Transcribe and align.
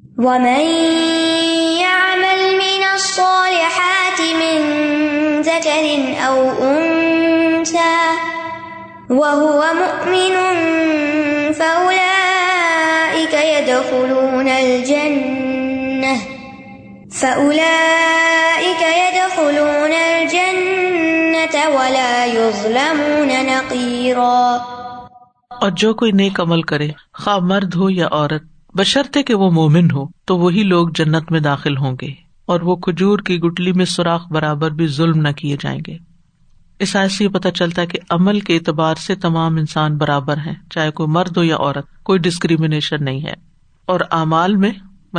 ذكر 0.00 0.28
أو 6.26 6.36
مین 6.60 7.76
وهو 9.10 9.62
مؤمن 9.80 10.36
فأولئك 11.52 13.34
يدخلون 13.44 14.48
الجنة 14.48 16.14
فأولئك 17.10 18.82
يدخلون 19.00 19.92
الجنة 20.02 21.66
ولا 21.76 22.24
يظلمون 22.26 23.46
نقيرا 23.52 24.78
اور 25.64 25.70
جو 25.80 25.92
کوئی 26.00 26.12
نیک 26.20 26.40
عمل 26.40 26.62
کرے 26.74 26.88
خواہ 27.22 27.38
مرد 27.52 27.74
ہو 27.82 27.88
یا 27.90 28.06
عورت 28.10 28.49
بشرتے 28.78 29.22
کہ 29.28 29.34
وہ 29.34 29.50
مومن 29.50 29.90
ہو 29.94 30.04
تو 30.26 30.36
وہی 30.38 30.62
لوگ 30.62 30.88
جنت 30.94 31.30
میں 31.32 31.40
داخل 31.40 31.76
ہوں 31.76 31.96
گے 32.02 32.10
اور 32.52 32.60
وہ 32.68 32.76
کھجور 32.84 33.18
کی 33.26 33.38
گٹلی 33.40 33.72
میں 33.80 33.84
سوراخ 33.92 34.26
برابر 34.32 34.70
بھی 34.80 34.86
ظلم 34.98 35.20
نہ 35.20 35.28
کیے 35.36 35.56
جائیں 35.60 35.78
گے 35.86 35.96
اس 36.84 36.92
سے 37.16 37.24
یہ 37.24 37.28
پتہ 37.32 37.48
چلتا 37.54 37.82
ہے 37.82 37.86
کہ 37.86 37.98
عمل 38.14 38.38
کے 38.48 38.54
اعتبار 38.56 38.94
سے 39.06 39.14
تمام 39.24 39.56
انسان 39.56 39.96
برابر 39.98 40.38
ہیں 40.46 40.54
چاہے 40.74 40.90
کوئی 41.00 41.08
مرد 41.16 41.36
ہو 41.36 41.42
یا 41.44 41.56
عورت 41.56 41.86
کوئی 42.10 42.18
ڈسکریمنیشن 42.26 43.04
نہیں 43.04 43.20
ہے 43.26 43.34
اور 43.94 44.00
امال 44.20 44.56
میں 44.64 44.70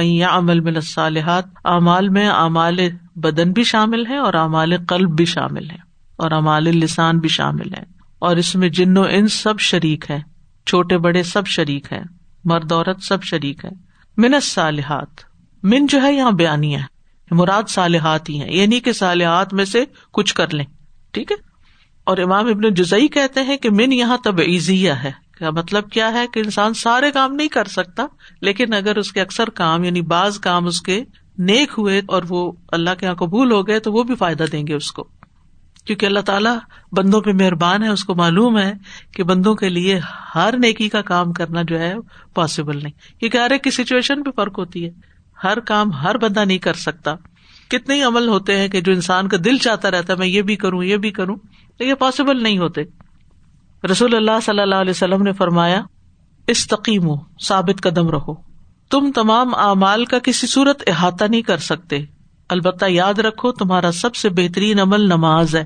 یا 0.03 0.27
عمل 0.38 0.59
میں 0.67 0.80
صالحات 0.88 1.44
امال 1.73 2.09
میں 2.17 2.27
اعمال 2.30 2.80
بدن 3.23 3.52
بھی 3.53 3.63
شامل 3.73 4.05
ہے 4.09 4.17
اور 4.17 4.33
اعمال 4.44 4.77
قلب 4.88 5.16
بھی 5.17 5.25
شامل 5.36 5.70
ہے 5.70 5.77
اور 6.23 6.31
امال 6.31 6.75
لسان 6.77 7.17
بھی 7.20 7.30
شامل 7.38 7.73
ہے 7.77 7.83
اور 8.27 8.38
اس 8.38 8.55
میں 8.55 8.70
جن 8.80 8.97
و 8.97 9.05
سب 9.41 9.59
شریک 9.72 10.09
ہے 10.11 10.20
چھوٹے 10.67 10.97
بڑے 11.08 11.23
سب 11.33 11.47
شریک 11.58 11.91
ہیں 11.94 12.03
مرد 12.50 12.72
عورت 12.72 13.04
سب 13.04 13.23
شریک 13.23 13.63
ہے 13.66 13.70
منس 14.22 14.52
صالحات 14.54 15.22
من 15.73 15.86
جو 15.90 16.02
ہے 16.02 16.13
یہاں 16.13 16.31
بیانیہ 16.40 16.77
مراد 17.41 17.70
صالحات 17.70 18.30
ہی 18.30 18.39
ہیں 18.42 18.52
یعنی 18.53 18.80
کہ 18.88 18.94
صالحات 18.94 19.53
میں 19.59 19.66
سے 19.66 19.83
کچھ 20.14 20.33
کر 20.36 20.53
لیں 20.53 20.66
ٹھیک 21.14 21.31
ہے 21.31 21.36
اور 22.11 22.17
امام 22.20 22.48
ابن 22.50 22.73
جزئی 22.73 23.08
کہتے 23.17 23.42
ہیں 23.50 23.58
کہ 23.66 23.70
من 23.80 23.94
یہاں 23.94 24.17
تب 24.23 24.39
ایزیا 24.45 25.03
ہے 25.03 25.11
مطلب 25.56 25.89
کیا 25.92 26.11
ہے 26.14 26.25
کہ 26.33 26.39
انسان 26.39 26.73
سارے 26.80 27.09
کام 27.11 27.33
نہیں 27.36 27.48
کر 27.53 27.66
سکتا 27.75 28.06
لیکن 28.48 28.73
اگر 28.73 28.98
اس 28.98 29.11
کے 29.11 29.22
اکثر 29.22 29.50
کام 29.61 29.83
یعنی 29.83 30.02
بعض 30.11 30.38
کام 30.39 30.66
اس 30.67 30.81
کے 30.89 31.02
نیک 31.48 31.72
ہوئے 31.78 32.02
اور 32.14 32.23
وہ 32.30 32.52
اللہ 32.78 33.00
کے 33.00 33.05
یہاں 33.05 33.16
قبول 33.26 33.52
ہو 33.52 33.66
گئے 33.67 33.80
تو 33.88 33.94
وہ 33.94 34.03
بھی 34.11 34.16
فائدہ 34.20 34.45
دیں 34.52 34.66
گے 34.67 34.73
اس 34.73 34.92
کو 34.92 35.08
کیونکہ 35.87 36.05
اللہ 36.05 36.19
تعالیٰ 36.25 36.55
بندوں 36.97 37.21
پہ 37.21 37.31
مہربان 37.41 37.83
ہے 37.83 37.87
اس 37.89 38.03
کو 38.05 38.15
معلوم 38.15 38.57
ہے 38.59 38.71
کہ 39.15 39.23
بندوں 39.29 39.53
کے 39.61 39.69
لیے 39.69 39.99
ہر 40.33 40.57
نیکی 40.61 40.87
کا 40.95 41.01
کام 41.11 41.31
کرنا 41.39 41.61
جو 41.67 41.79
ہے 41.79 41.93
پاسبل 42.35 42.81
نہیں 42.83 43.19
کیونکہ 43.19 43.37
ہر 43.37 43.51
ایک 43.51 43.63
کی 43.63 43.71
سچویشن 43.81 44.23
پہ 44.23 44.31
فرق 44.41 44.59
ہوتی 44.59 44.85
ہے 44.85 44.89
ہر 45.43 45.59
کام 45.71 45.91
ہر 46.02 46.17
بندہ 46.21 46.43
نہیں 46.45 46.57
کر 46.65 46.73
سکتا 46.87 47.15
کتنے 47.69 47.95
ہی 47.95 48.03
عمل 48.03 48.27
ہوتے 48.27 48.57
ہیں 48.57 48.67
کہ 48.69 48.81
جو 48.85 48.91
انسان 48.91 49.27
کا 49.29 49.37
دل 49.45 49.57
چاہتا 49.61 49.91
رہتا 49.91 50.13
ہے 50.13 50.17
میں 50.17 50.27
یہ 50.27 50.41
بھی 50.49 50.55
کروں 50.63 50.83
یہ 50.83 50.97
بھی 51.05 51.11
کروں 51.19 51.35
یہ 51.79 51.93
پاسبل 51.99 52.41
نہیں 52.43 52.57
ہوتے 52.57 52.81
رسول 53.91 54.15
اللہ 54.15 54.39
صلی 54.45 54.61
اللہ 54.61 54.81
علیہ 54.85 54.91
وسلم 54.95 55.21
نے 55.23 55.31
فرمایا 55.37 55.81
استقیم 56.53 57.05
ہو 57.09 57.15
ثابت 57.47 57.81
قدم 57.83 58.09
رہو 58.09 58.33
تم 58.91 59.11
تمام 59.15 59.53
اعمال 59.65 60.05
کا 60.13 60.19
کسی 60.23 60.47
صورت 60.47 60.83
احاطہ 60.91 61.25
نہیں 61.31 61.41
کر 61.47 61.57
سکتے 61.69 61.99
البتہ 62.55 62.85
یاد 62.89 63.19
رکھو 63.25 63.52
تمہارا 63.59 63.91
سب 63.97 64.16
سے 64.19 64.30
بہترین 64.38 64.80
عمل 64.80 65.07
نماز 65.09 65.53
ہے 65.55 65.63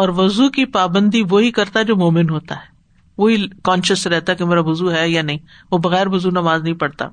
اور 0.00 0.08
وضو 0.16 0.48
کی 0.56 0.64
پابندی 0.74 1.22
وہی 1.30 1.50
کرتا 1.56 1.80
ہے 1.80 1.84
جو 1.84 1.94
مومن 2.02 2.28
ہوتا 2.30 2.54
ہے 2.56 2.74
وہی 3.22 3.46
کانشیس 3.64 4.06
رہتا 4.12 4.32
ہے 4.32 4.36
کہ 4.36 4.44
میرا 4.44 4.60
وضو 4.68 4.92
ہے 4.92 5.08
یا 5.08 5.22
نہیں 5.22 5.38
وہ 5.70 5.78
بغیر 5.86 6.06
وضو 6.12 6.30
نماز 6.38 6.62
نہیں 6.62 6.74
پڑھتا 6.82 7.08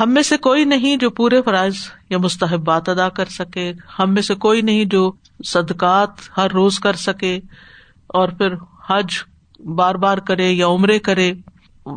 ہم 0.00 0.12
میں 0.14 0.22
سے 0.30 0.36
کوئی 0.46 0.64
نہیں 0.72 0.96
جو 1.04 1.10
پورے 1.18 1.40
فرائض 1.44 1.76
یا 2.10 2.18
مستحبات 2.26 2.88
ادا 2.88 3.08
کر 3.18 3.28
سکے 3.38 3.72
ہم 3.98 4.12
میں 4.14 4.22
سے 4.22 4.34
کوئی 4.46 4.60
نہیں 4.70 4.84
جو 4.94 5.00
صدقات 5.54 6.28
ہر 6.36 6.52
روز 6.58 6.78
کر 6.86 6.96
سکے 7.06 7.38
اور 8.20 8.28
پھر 8.38 8.54
حج 8.88 9.16
بار 9.80 9.94
بار 10.06 10.18
کرے 10.30 10.50
یا 10.50 10.66
عمرے 10.76 10.98
کرے 11.10 11.32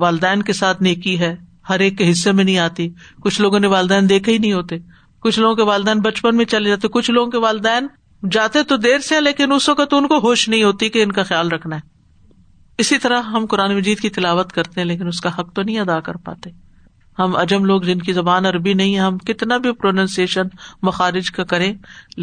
والدین 0.05 0.41
کے 0.49 0.53
ساتھ 0.63 0.81
نیکی 0.89 1.19
ہے 1.19 1.35
ہر 1.69 1.79
ایک 1.85 1.97
کے 1.97 2.11
حصے 2.11 2.31
میں 2.37 2.43
نہیں 2.43 2.57
آتی 2.66 2.89
کچھ 3.23 3.39
لوگوں 3.41 3.59
نے 3.59 3.67
والدین 3.77 4.09
دیکھے 4.09 4.33
ہی 4.33 4.37
نہیں 4.37 4.53
ہوتے 4.53 4.77
کچھ 5.23 5.39
لوگوں 5.39 5.55
کے 5.55 5.63
والدین 5.69 5.99
بچپن 6.01 6.35
میں 6.37 6.45
چلے 6.51 6.69
جاتے 6.69 6.87
کچھ 6.91 7.09
لوگوں 7.11 7.31
کے 7.31 7.37
والدین 7.39 7.87
جاتے 8.31 8.63
تو 8.71 8.75
دیر 8.85 8.99
سے 9.07 9.19
لیکن 9.21 9.51
اس 9.51 9.67
وقت 9.69 9.93
ان 9.93 10.07
کو 10.07 10.17
ہوش 10.23 10.47
نہیں 10.49 10.63
ہوتی 10.63 10.89
کہ 10.95 11.03
ان 11.03 11.11
کا 11.11 11.23
خیال 11.31 11.51
رکھنا 11.51 11.75
ہے 11.75 11.89
اسی 12.81 12.97
طرح 12.99 13.21
ہم 13.35 13.45
قرآن 13.49 13.75
مجید 13.75 13.99
کی 13.99 14.09
تلاوت 14.17 14.51
کرتے 14.51 14.79
ہیں 14.81 14.87
لیکن 14.87 15.07
اس 15.07 15.19
کا 15.21 15.29
حق 15.39 15.53
تو 15.55 15.61
نہیں 15.63 15.79
ادا 15.79 15.99
کر 16.07 16.17
پاتے 16.29 16.49
ہم 17.19 17.35
اجم 17.35 17.65
لوگ 17.65 17.81
جن 17.89 17.99
کی 18.01 18.13
زبان 18.13 18.45
عربی 18.45 18.73
نہیں 18.73 18.95
ہے 18.95 18.99
ہم 18.99 19.17
کتنا 19.29 19.57
بھی 19.63 19.71
پروننسیشن 19.81 20.47
مخارج 20.87 21.31
کا 21.31 21.43
کریں 21.53 21.71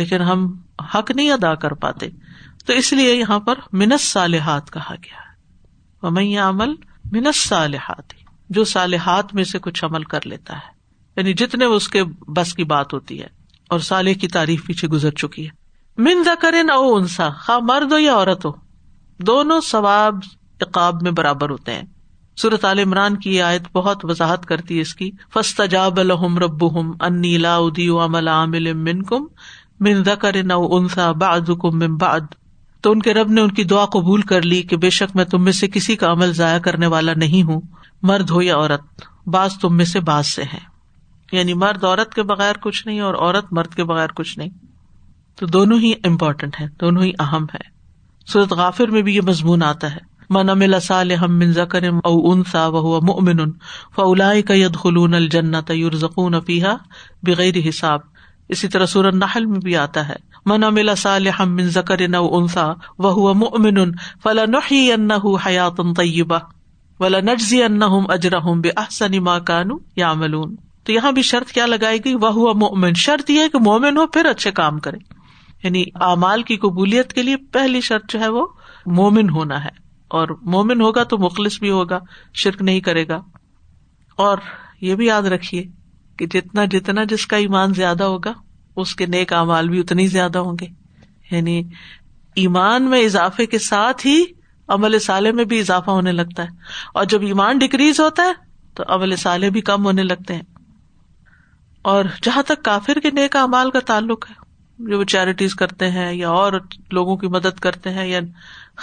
لیکن 0.03 0.23
ہم 0.31 0.47
حق 0.95 1.11
نہیں 1.17 1.31
ادا 1.33 1.55
کر 1.65 1.75
پاتے 1.85 2.09
تو 2.67 2.73
اس 2.83 2.93
لیے 2.93 3.13
یہاں 3.15 3.39
پر 3.49 3.59
منس 3.83 4.09
صالحات 4.13 4.71
کہا 4.73 4.95
گیا 5.05 6.15
ہے 6.15 6.37
عمل 6.49 6.75
منس 7.13 7.45
صالحات 7.49 8.13
جو 8.57 8.65
صالحات 8.73 9.35
میں 9.35 9.45
سے 9.53 9.59
کچھ 9.63 9.85
عمل 9.85 10.03
کر 10.15 10.27
لیتا 10.27 10.55
ہے 10.65 10.77
یعنی 11.19 11.33
جتنے 11.39 11.65
اس 11.77 11.89
کے 11.95 12.03
بس 12.35 12.53
کی 12.55 12.65
بات 12.73 12.93
ہوتی 12.95 13.21
ہے 13.21 13.27
اور 13.75 13.79
سالے 13.87 14.13
کی 14.15 14.29
تعریف 14.35 14.67
پیچھے 14.67 14.89
گزر 14.89 15.11
چکی 15.23 15.47
ہے 15.47 16.03
من 16.07 16.23
ذکر 16.25 16.55
او 16.75 16.95
انسا 16.97 17.29
خا 17.47 17.59
مرد 17.71 17.93
ہو 17.93 17.99
یا 17.99 18.15
عورت 18.17 18.45
ہو 18.47 18.51
دونوں 19.31 19.61
ثواب 19.69 20.19
اقاب 20.67 21.03
میں 21.03 21.11
برابر 21.21 21.51
ہوتے 21.51 21.75
ہیں 21.75 21.83
صورت 22.43 22.65
عال 22.65 22.79
عمران 22.79 23.17
کی 23.25 23.35
یہ 23.37 23.43
آیت 23.43 23.63
بہت 23.73 24.05
وضاحت 24.11 24.47
کرتی 24.47 24.77
ہے 24.77 24.81
اس 24.83 24.95
کی 25.01 25.11
فستا 25.35 25.65
جا 25.75 25.89
بل 25.97 26.11
ہم 26.23 26.39
رب 26.45 26.65
ہم 26.79 26.93
انیلا 27.09 27.57
ادی 27.57 27.89
املا 28.05 28.43
عمل 28.43 28.73
من 28.89 29.03
کم 29.11 29.27
من 29.89 30.05
ذکر 30.13 30.41
او 30.53 30.75
انسا 30.77 31.11
باد 31.27 31.51
بعد 32.03 32.33
تو 32.83 32.93
ان 32.93 33.03
کے 33.09 33.15
رب 33.15 33.31
نے 33.33 33.41
ان 33.41 33.51
کی 33.55 33.65
دعا 33.75 33.85
قبول 33.99 34.23
کر 34.33 34.43
لی 34.53 34.63
کہ 34.73 34.77
بے 34.87 34.91
شک 35.01 35.17
میں 35.17 35.25
تم 35.35 35.45
میں 35.45 35.53
سے 35.63 35.69
کسی 35.79 35.97
کا 36.05 36.13
عمل 36.13 36.33
ضائع 36.43 36.59
کرنے 36.69 36.87
والا 36.97 37.13
نہیں 37.27 37.43
ہوں 37.49 37.61
مرد 38.13 38.31
ہو 38.31 38.43
یا 38.43 38.57
عورت 38.57 39.07
بعض 39.35 39.59
تم 39.63 39.77
میں 39.77 39.85
سے 39.97 40.01
بعض 40.13 40.27
سے 40.27 40.43
ہے 40.53 40.67
یعنی 41.33 41.55
مرد 41.63 41.85
عورت 41.85 42.15
کے 42.15 42.23
بغیر 42.33 42.59
کچھ 42.63 42.87
نہیں 42.87 43.01
اور 43.07 43.15
عورت 43.15 43.53
مرد 43.59 43.75
کے 43.75 43.85
بغیر 43.85 44.13
کچھ 44.17 44.39
نہیں 44.39 44.51
تو 45.39 45.47
دونوں 45.57 45.79
ہی 45.81 45.93
امپورٹینٹ 46.05 46.61
ہے 46.61 46.67
دونوں 46.81 47.03
ہی 47.03 47.11
اہم 47.25 47.45
ہے 47.55 47.59
سورت 48.33 48.53
غافر 48.61 48.91
میں 48.91 49.03
بھی 49.03 49.15
یہ 49.17 49.21
مضمون 49.27 49.63
آتا 49.63 49.95
ہے 49.95 50.07
من 50.37 50.49
امل 50.51 50.75
اصال 50.75 51.13
من 51.31 51.53
ذکر 51.59 51.85
او 51.93 52.15
ان 52.31 52.43
سا 52.51 52.67
وہ 52.73 52.97
امن 53.01 53.45
فلا 53.97 54.33
قید 54.47 54.77
خلون 54.83 55.15
الجنت 55.15 55.71
یور 55.75 55.93
افیہ 56.35 56.73
بغیر 57.29 57.61
حساب 57.69 58.01
اسی 58.57 58.69
طرح 58.75 58.87
سورن 58.97 59.19
نحل 59.19 59.47
میں 59.47 59.59
بھی 59.65 59.77
آتا 59.77 60.09
ہے 60.09 60.15
من 60.53 60.65
امل 60.65 60.89
اصال 60.89 61.29
من 61.49 61.69
ذکر 61.79 62.03
او 62.15 62.27
ان 62.39 62.47
سا 62.55 62.71
وہ 63.07 63.29
امن 63.55 63.85
فلاں 64.23 64.45
ان 64.71 65.11
حیات 65.47 65.81
طیبہ 65.97 66.39
ولا 67.01 67.21
نجزی 67.33 67.63
ان 67.63 67.83
اجرہم 68.09 68.61
بے 68.61 68.71
احسن 68.85 69.19
ما 69.25 69.39
کانو 69.53 69.77
یا 69.97 70.13
ملون 70.23 70.55
تو 70.89 70.93
یہاں 70.93 71.11
بھی 71.13 71.23
شرط 71.29 71.51
کیا 71.53 71.65
لگائے 71.67 71.97
گی 72.05 72.13
وہ 72.21 72.29
ہوا 72.33 72.53
مومن 72.57 72.95
شرط 72.97 73.31
یہ 73.31 73.49
کہ 73.53 73.59
مومن 73.63 73.97
ہو 73.99 74.07
پھر 74.17 74.25
اچھے 74.27 74.51
کام 74.61 74.79
کرے 74.87 74.99
یعنی 75.63 75.85
اعمال 76.07 76.43
کی 76.51 76.57
قبولیت 76.63 77.13
کے 77.13 77.23
لیے 77.23 77.37
پہلی 77.55 77.81
شرط 77.89 78.13
جو 78.13 78.21
ہے 78.21 78.29
وہ 78.37 78.47
مومن 79.01 79.31
ہونا 79.35 79.63
ہے 79.65 79.69
اور 80.19 80.29
مومن 80.57 80.81
ہوگا 80.87 81.03
تو 81.13 81.19
مخلص 81.27 81.59
بھی 81.63 81.71
ہوگا 81.71 81.99
شرک 82.45 82.63
نہیں 82.71 82.81
کرے 82.89 83.07
گا 83.09 83.21
اور 84.27 84.39
یہ 84.89 84.95
بھی 85.01 85.07
یاد 85.07 85.29
رکھیے 85.37 85.63
کہ 86.19 86.27
جتنا 86.41 86.65
جتنا 86.79 87.05
جس 87.15 87.27
کا 87.33 87.37
ایمان 87.47 87.75
زیادہ 87.83 88.05
ہوگا 88.15 88.33
اس 88.85 88.95
کے 88.97 89.07
نیک 89.17 89.33
اعمال 89.43 89.69
بھی 89.69 89.81
اتنے 89.81 90.07
زیادہ 90.17 90.39
ہوں 90.49 90.57
گے 90.61 90.67
یعنی 91.37 91.63
ایمان 92.47 92.89
میں 92.91 93.01
اضافے 93.05 93.47
کے 93.47 93.59
ساتھ 93.71 94.07
ہی 94.07 94.17
عمل 94.79 94.99
سالے 95.13 95.33
میں 95.41 95.45
بھی 95.53 95.61
اضافہ 95.61 95.91
ہونے 96.01 96.13
لگتا 96.13 96.45
ہے 96.45 96.77
اور 96.99 97.05
جب 97.15 97.23
ایمان 97.33 97.59
ڈکریز 97.67 98.01
ہوتا 98.01 98.23
ہے 98.29 98.33
تو 98.77 98.85
عمل 98.95 99.17
سالے 99.27 99.51
بھی 99.51 99.61
کم 99.73 99.85
ہونے 99.87 100.03
لگتے 100.13 100.35
ہیں 100.35 100.43
اور 101.91 102.05
جہاں 102.23 102.43
تک 102.47 102.63
کافر 102.65 102.99
کے 103.03 103.11
نیک 103.21 103.37
امال 103.37 103.71
کا 103.71 103.81
تعلق 103.87 104.29
ہے 104.31 104.35
جو 104.91 104.99
وہ 104.99 105.05
چیریٹیز 105.13 105.55
کرتے 105.61 105.89
ہیں 105.91 106.13
یا 106.15 106.29
اور 106.31 106.53
لوگوں 106.99 107.17
کی 107.17 107.29
مدد 107.37 107.59
کرتے 107.61 107.91
ہیں 107.93 108.07
یا 108.07 108.21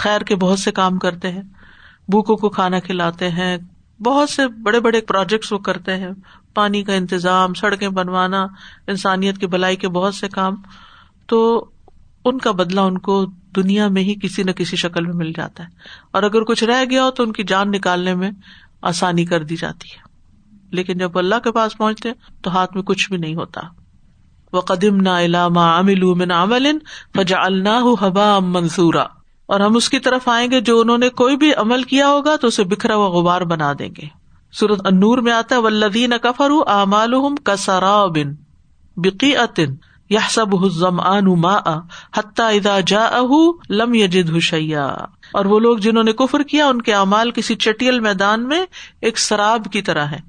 خیر 0.03 0.23
کے 0.27 0.35
بہت 0.39 0.59
سے 0.59 0.71
کام 0.79 0.97
کرتے 0.99 1.31
ہیں 1.31 1.41
بھوکوں 2.11 2.35
کو 2.37 2.49
کھانا 2.57 2.79
کھلاتے 2.87 3.29
ہیں 3.37 3.57
بہت 4.05 4.29
سے 4.29 4.47
بڑے 4.63 4.79
بڑے 4.87 5.01
پروجیکٹس 5.07 5.51
وہ 5.53 5.57
کرتے 5.67 5.95
ہیں 5.97 6.09
پانی 6.55 6.83
کا 6.83 6.93
انتظام 6.93 7.53
سڑکیں 7.61 7.87
بنوانا 7.99 8.45
انسانیت 8.93 9.37
کی 9.37 9.47
بھلائی 9.55 9.75
کے 9.75 9.87
بہت 9.99 10.15
سے 10.15 10.27
کام 10.33 10.55
تو 11.29 11.41
ان 12.29 12.37
کا 12.45 12.51
بدلہ 12.59 12.81
ان 12.91 12.97
کو 13.07 13.23
دنیا 13.55 13.87
میں 13.95 14.01
ہی 14.03 14.15
کسی 14.21 14.43
نہ 14.43 14.51
کسی 14.57 14.75
شکل 14.77 15.05
میں 15.05 15.13
مل 15.15 15.31
جاتا 15.35 15.63
ہے 15.63 15.69
اور 16.17 16.23
اگر 16.23 16.43
کچھ 16.47 16.63
رہ 16.63 16.83
گیا 16.89 17.03
ہو 17.05 17.11
تو 17.19 17.23
ان 17.23 17.31
کی 17.33 17.43
جان 17.47 17.71
نکالنے 17.71 18.15
میں 18.23 18.31
آسانی 18.93 19.25
کر 19.25 19.43
دی 19.51 19.55
جاتی 19.59 19.89
ہے 19.91 20.03
لیکن 20.77 20.97
جب 20.97 21.17
اللہ 21.17 21.39
کے 21.43 21.51
پاس 21.51 21.77
پہنچتے 21.77 22.11
تو 22.43 22.55
ہاتھ 22.55 22.75
میں 22.75 22.83
کچھ 22.85 23.09
بھی 23.09 23.17
نہیں 23.17 23.35
ہوتا 23.35 23.61
وہ 24.53 24.61
قدیم 24.67 24.99
نا 25.01 25.19
علامہ 25.21 25.59
عامل 25.59 26.03
عمل 26.31 26.71
فجا 27.15 27.41
اللہ 27.45 27.93
حبا 28.01 28.37
منصورا 28.53 29.03
اور 29.55 29.59
ہم 29.59 29.75
اس 29.75 29.89
کی 29.89 29.99
طرف 30.05 30.27
آئیں 30.29 30.49
گے 30.51 30.59
جو 30.67 30.79
انہوں 30.81 30.97
نے 30.97 31.09
کوئی 31.21 31.37
بھی 31.37 31.53
عمل 31.63 31.83
کیا 31.89 32.07
ہوگا 32.09 32.35
تو 32.41 32.47
اسے 32.47 32.63
بکھرا 32.69 32.95
ہوا 32.95 33.07
غبار 33.19 33.41
بنا 33.49 33.71
دیں 33.79 33.89
گے 33.97 34.05
سورت 34.59 34.81
انور 34.91 35.17
میں 35.25 35.31
آتا 35.33 35.55
ہے 35.55 35.61
ولدین 35.61 36.13
کفر 36.21 36.51
امال 36.75 37.13
کسرا 37.45 38.05
بن 38.15 38.33
بکی 39.03 39.35
اتن 39.37 39.75
یا 40.09 40.19
سب 40.29 40.55
حزم 40.63 40.99
ان 41.01 41.27
حتا 42.17 42.47
ادا 42.55 42.79
جا 42.87 43.03
اہ 43.19 43.33
لم 43.75 43.93
یجد 43.93 44.35
حشیا 44.35 44.85
اور 45.37 45.45
وہ 45.51 45.59
لوگ 45.59 45.77
جنہوں 45.85 46.03
نے 46.03 46.11
کفر 46.21 46.43
کیا 46.49 46.67
ان 46.67 46.81
کے 46.81 46.93
اعمال 46.93 47.31
کسی 47.35 47.55
چٹیل 47.65 47.99
میدان 47.99 48.47
میں 48.47 48.65
ایک 49.01 49.19
سراب 49.19 49.67
کی 49.71 49.81
طرح 49.89 50.05
ہے 50.11 50.19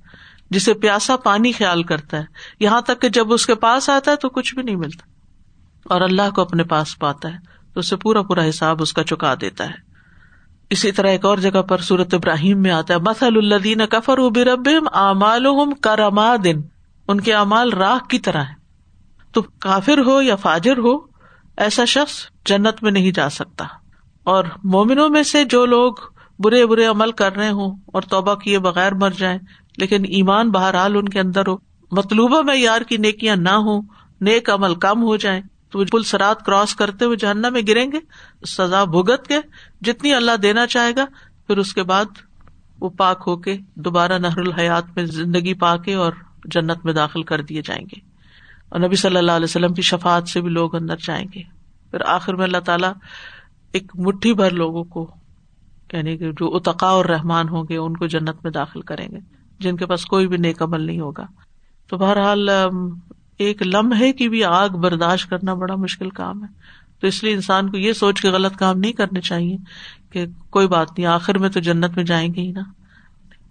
جسے 0.51 0.75
پیاسا 0.83 1.17
پانی 1.23 1.53
خیال 1.53 1.83
کرتا 1.83 2.19
ہے 2.19 2.25
یہاں 2.61 2.81
تک 2.89 3.01
کہ 3.03 3.09
جب 3.17 3.33
اس 3.33 3.47
کے 3.47 3.55
پاس 3.65 3.89
آتا 3.91 4.11
ہے 4.11 4.17
تو 4.25 4.29
کچھ 4.37 4.55
بھی 4.55 4.63
نہیں 4.63 4.77
ملتا 4.77 5.07
اور 5.95 6.01
اللہ 6.01 6.31
کو 6.35 6.43
اپنے 6.43 6.65
پاس 6.73 6.99
پاتا 6.99 7.29
ہے 7.29 7.35
ہے 7.35 7.55
تو 7.75 7.81
اسے 7.81 7.97
پورا 8.05 8.23
پورا 8.31 8.49
حساب 8.49 8.83
اس 8.83 8.93
کا 8.93 9.05
چکا 9.13 9.35
دیتا 9.41 9.65
اسی 10.77 10.91
طرح 10.93 11.11
ایک 11.17 11.25
اور 11.25 11.39
جگہ 11.47 11.63
پر 11.69 11.79
سورت 11.89 12.15
ابراہیم 12.15 12.63
میں 12.63 12.71
آتا 12.73 12.95
ہے 12.95 12.99
مسل 13.09 13.37
اللہ 13.37 13.59
دین 13.65 13.81
کفر 13.91 14.19
کرما 15.83 16.35
دن 16.45 16.61
ان 17.09 17.21
کے 17.29 17.35
امال 17.35 17.73
راہ 17.83 17.99
کی 18.11 18.19
طرح 18.29 18.43
ہے 18.45 18.55
تو 19.35 19.43
کافر 19.67 19.99
ہو 20.07 20.21
یا 20.23 20.37
فاجر 20.47 20.79
ہو 20.87 20.95
ایسا 21.67 21.85
شخص 21.95 22.19
جنت 22.49 22.83
میں 22.83 22.91
نہیں 22.91 23.11
جا 23.19 23.29
سکتا 23.39 23.65
اور 24.33 24.45
مومنوں 24.73 25.09
میں 25.09 25.23
سے 25.33 25.45
جو 25.55 25.65
لوگ 25.67 25.95
برے 26.45 26.65
برے 26.67 26.87
عمل 26.87 27.13
کر 27.21 27.37
رہے 27.37 27.51
ہوں 27.59 27.75
اور 27.97 28.03
توبہ 28.15 28.35
کیے 28.43 28.59
بغیر 28.69 28.95
مر 29.03 29.11
جائیں 29.19 29.39
لیکن 29.81 30.05
ایمان 30.17 30.51
بہرحال 30.51 30.97
ان 30.97 31.09
کے 31.15 31.21
اندر 31.21 31.47
ہو 31.49 31.57
مطلوبہ 31.97 32.41
میں 32.49 32.57
یار 32.57 32.81
کی 32.89 32.97
نیکیاں 33.05 33.37
نہ 33.37 33.55
ہوں 33.67 33.83
نیک 34.29 34.51
عمل 34.51 34.75
کم 34.85 35.03
ہو 35.03 35.17
جائیں 35.25 35.41
تو 35.73 35.85
پل 35.93 36.03
سرات 36.11 36.45
کراس 36.47 36.75
کرتے 36.77 37.05
ہوئے 37.05 37.17
جہنا 37.23 37.49
میں 37.55 37.61
گریں 37.69 37.91
گے 37.93 37.99
سزا 38.55 38.83
بھگت 38.97 39.27
کے 39.29 39.39
جتنی 39.87 40.13
اللہ 40.15 40.37
دینا 40.43 40.67
چاہے 40.75 40.93
گا 40.97 41.05
پھر 41.47 41.59
اس 41.59 41.73
کے 41.75 41.83
بعد 41.93 42.21
وہ 42.81 42.89
پاک 42.99 43.23
ہو 43.27 43.37
کے 43.47 43.57
دوبارہ 43.85 44.19
نہر 44.19 44.39
الحیات 44.39 44.85
میں 44.97 45.05
زندگی 45.19 45.55
پا 45.65 45.77
کے 45.85 45.95
اور 46.05 46.13
جنت 46.55 46.85
میں 46.85 46.93
داخل 46.95 47.23
کر 47.31 47.41
دیے 47.51 47.63
جائیں 47.67 47.85
گے 47.93 48.01
اور 48.69 48.81
نبی 48.81 48.97
صلی 49.05 49.17
اللہ 49.17 49.33
علیہ 49.41 49.49
وسلم 49.51 49.75
کی 49.75 49.83
شفات 49.91 50.29
سے 50.29 50.41
بھی 50.43 50.51
لوگ 50.51 50.75
اندر 50.77 50.97
جائیں 51.07 51.25
گے 51.35 51.43
پھر 51.91 52.01
آخر 52.17 52.35
میں 52.37 52.45
اللہ 52.45 52.61
تعالیٰ 52.67 52.93
ایک 53.81 53.93
مٹھی 54.07 54.33
بھر 54.43 54.51
لوگوں 54.65 54.85
کو 54.97 55.11
یعنی 55.93 56.17
کہ 56.19 56.31
جو 56.41 56.49
اتقاء 56.57 56.91
اور 56.93 57.05
رحمان 57.05 57.49
ہوں 57.49 57.65
گے 57.69 57.77
ان 57.77 57.97
کو 57.97 58.07
جنت 58.15 58.45
میں 58.45 58.53
داخل 58.53 58.81
کریں 58.91 59.07
گے 59.13 59.19
جن 59.67 59.77
کے 59.77 59.87
پاس 59.87 60.05
کوئی 60.07 60.27
بھی 60.29 60.37
نیک 60.37 60.63
عمل 60.63 60.81
نہیں 60.87 61.01
ہوگا 61.01 61.27
تو 61.89 61.97
بہرحال 61.99 62.49
ایک 63.47 63.63
لمحے 63.67 64.13
کی 64.21 64.29
بھی 64.29 64.43
آگ 64.45 64.77
برداشت 64.83 65.31
کرنا 65.31 65.55
بڑا 65.63 65.75
مشکل 65.77 66.11
کام 66.21 66.43
ہے 66.45 66.49
تو 67.01 67.07
اس 67.07 67.23
لیے 67.25 67.35
انسان 67.35 67.71
کو 67.71 67.77
یہ 67.77 67.93
سوچ 67.93 68.21
کے 68.23 68.29
غلط 68.31 68.57
کام 68.59 68.79
نہیں 68.79 68.93
کرنے 69.01 69.21
چاہیے 69.21 69.57
کہ 70.13 70.25
کوئی 70.57 70.69
بات 70.69 70.89
نہیں 70.97 71.07
آخر 71.15 71.39
میں 71.39 71.49
تو 71.57 71.61
جنت 71.69 71.97
میں 71.97 72.05
جائیں 72.11 72.29
گے 72.35 72.41
ہی 72.41 72.51
نا 72.53 72.63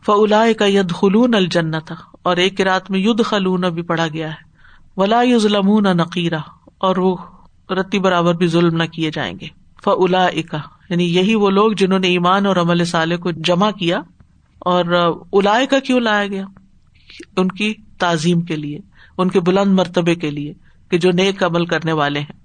فلا 0.05 0.43
کا 0.59 0.65
ید 0.69 0.91
خلون 0.99 1.35
الجنت 1.35 1.91
اور 2.31 2.37
ایک 2.45 2.61
رات 2.67 2.89
میں 2.91 2.99
ید 2.99 3.23
خلون 3.25 3.69
بھی 3.73 3.81
پڑا 3.91 4.07
گیا 4.13 4.29
ہے 4.31 4.43
ولا 5.01 5.21
یوز 5.31 5.45
لمن 5.53 5.95
نقیرہ 5.97 6.39
اور 6.89 6.97
وہ 7.05 7.15
رتی 7.79 7.99
برابر 7.99 8.35
بھی 8.43 8.47
ظلم 8.55 8.75
نہ 8.77 8.83
کیے 8.95 9.11
جائیں 9.13 9.33
گے 9.39 9.47
فلا 9.83 10.25
اکا 10.25 10.57
یعنی 10.89 11.03
یہی 11.15 11.35
وہ 11.43 11.49
لوگ 11.49 11.71
جنہوں 11.77 11.99
نے 11.99 12.07
ایمان 12.15 12.45
اور 12.45 12.55
عمل 12.61 12.83
صالح 12.85 13.17
کو 13.23 13.31
جمع 13.49 13.69
کیا 13.79 13.99
اور 14.73 14.85
الاائے 14.95 15.65
کا 15.67 15.79
کیوں 15.87 15.99
لایا 15.99 16.27
گیا 16.27 16.45
ان 17.41 17.47
کی 17.61 17.73
تعظیم 17.99 18.41
کے 18.51 18.55
لیے 18.55 18.79
ان 19.23 19.29
کے 19.35 19.39
بلند 19.49 19.73
مرتبے 19.79 20.15
کے 20.23 20.31
لیے 20.31 20.53
کہ 20.91 20.97
جو 21.05 21.11
نیک 21.19 21.43
عمل 21.43 21.65
کرنے 21.65 21.91
والے 21.99 22.19
ہیں 22.19 22.43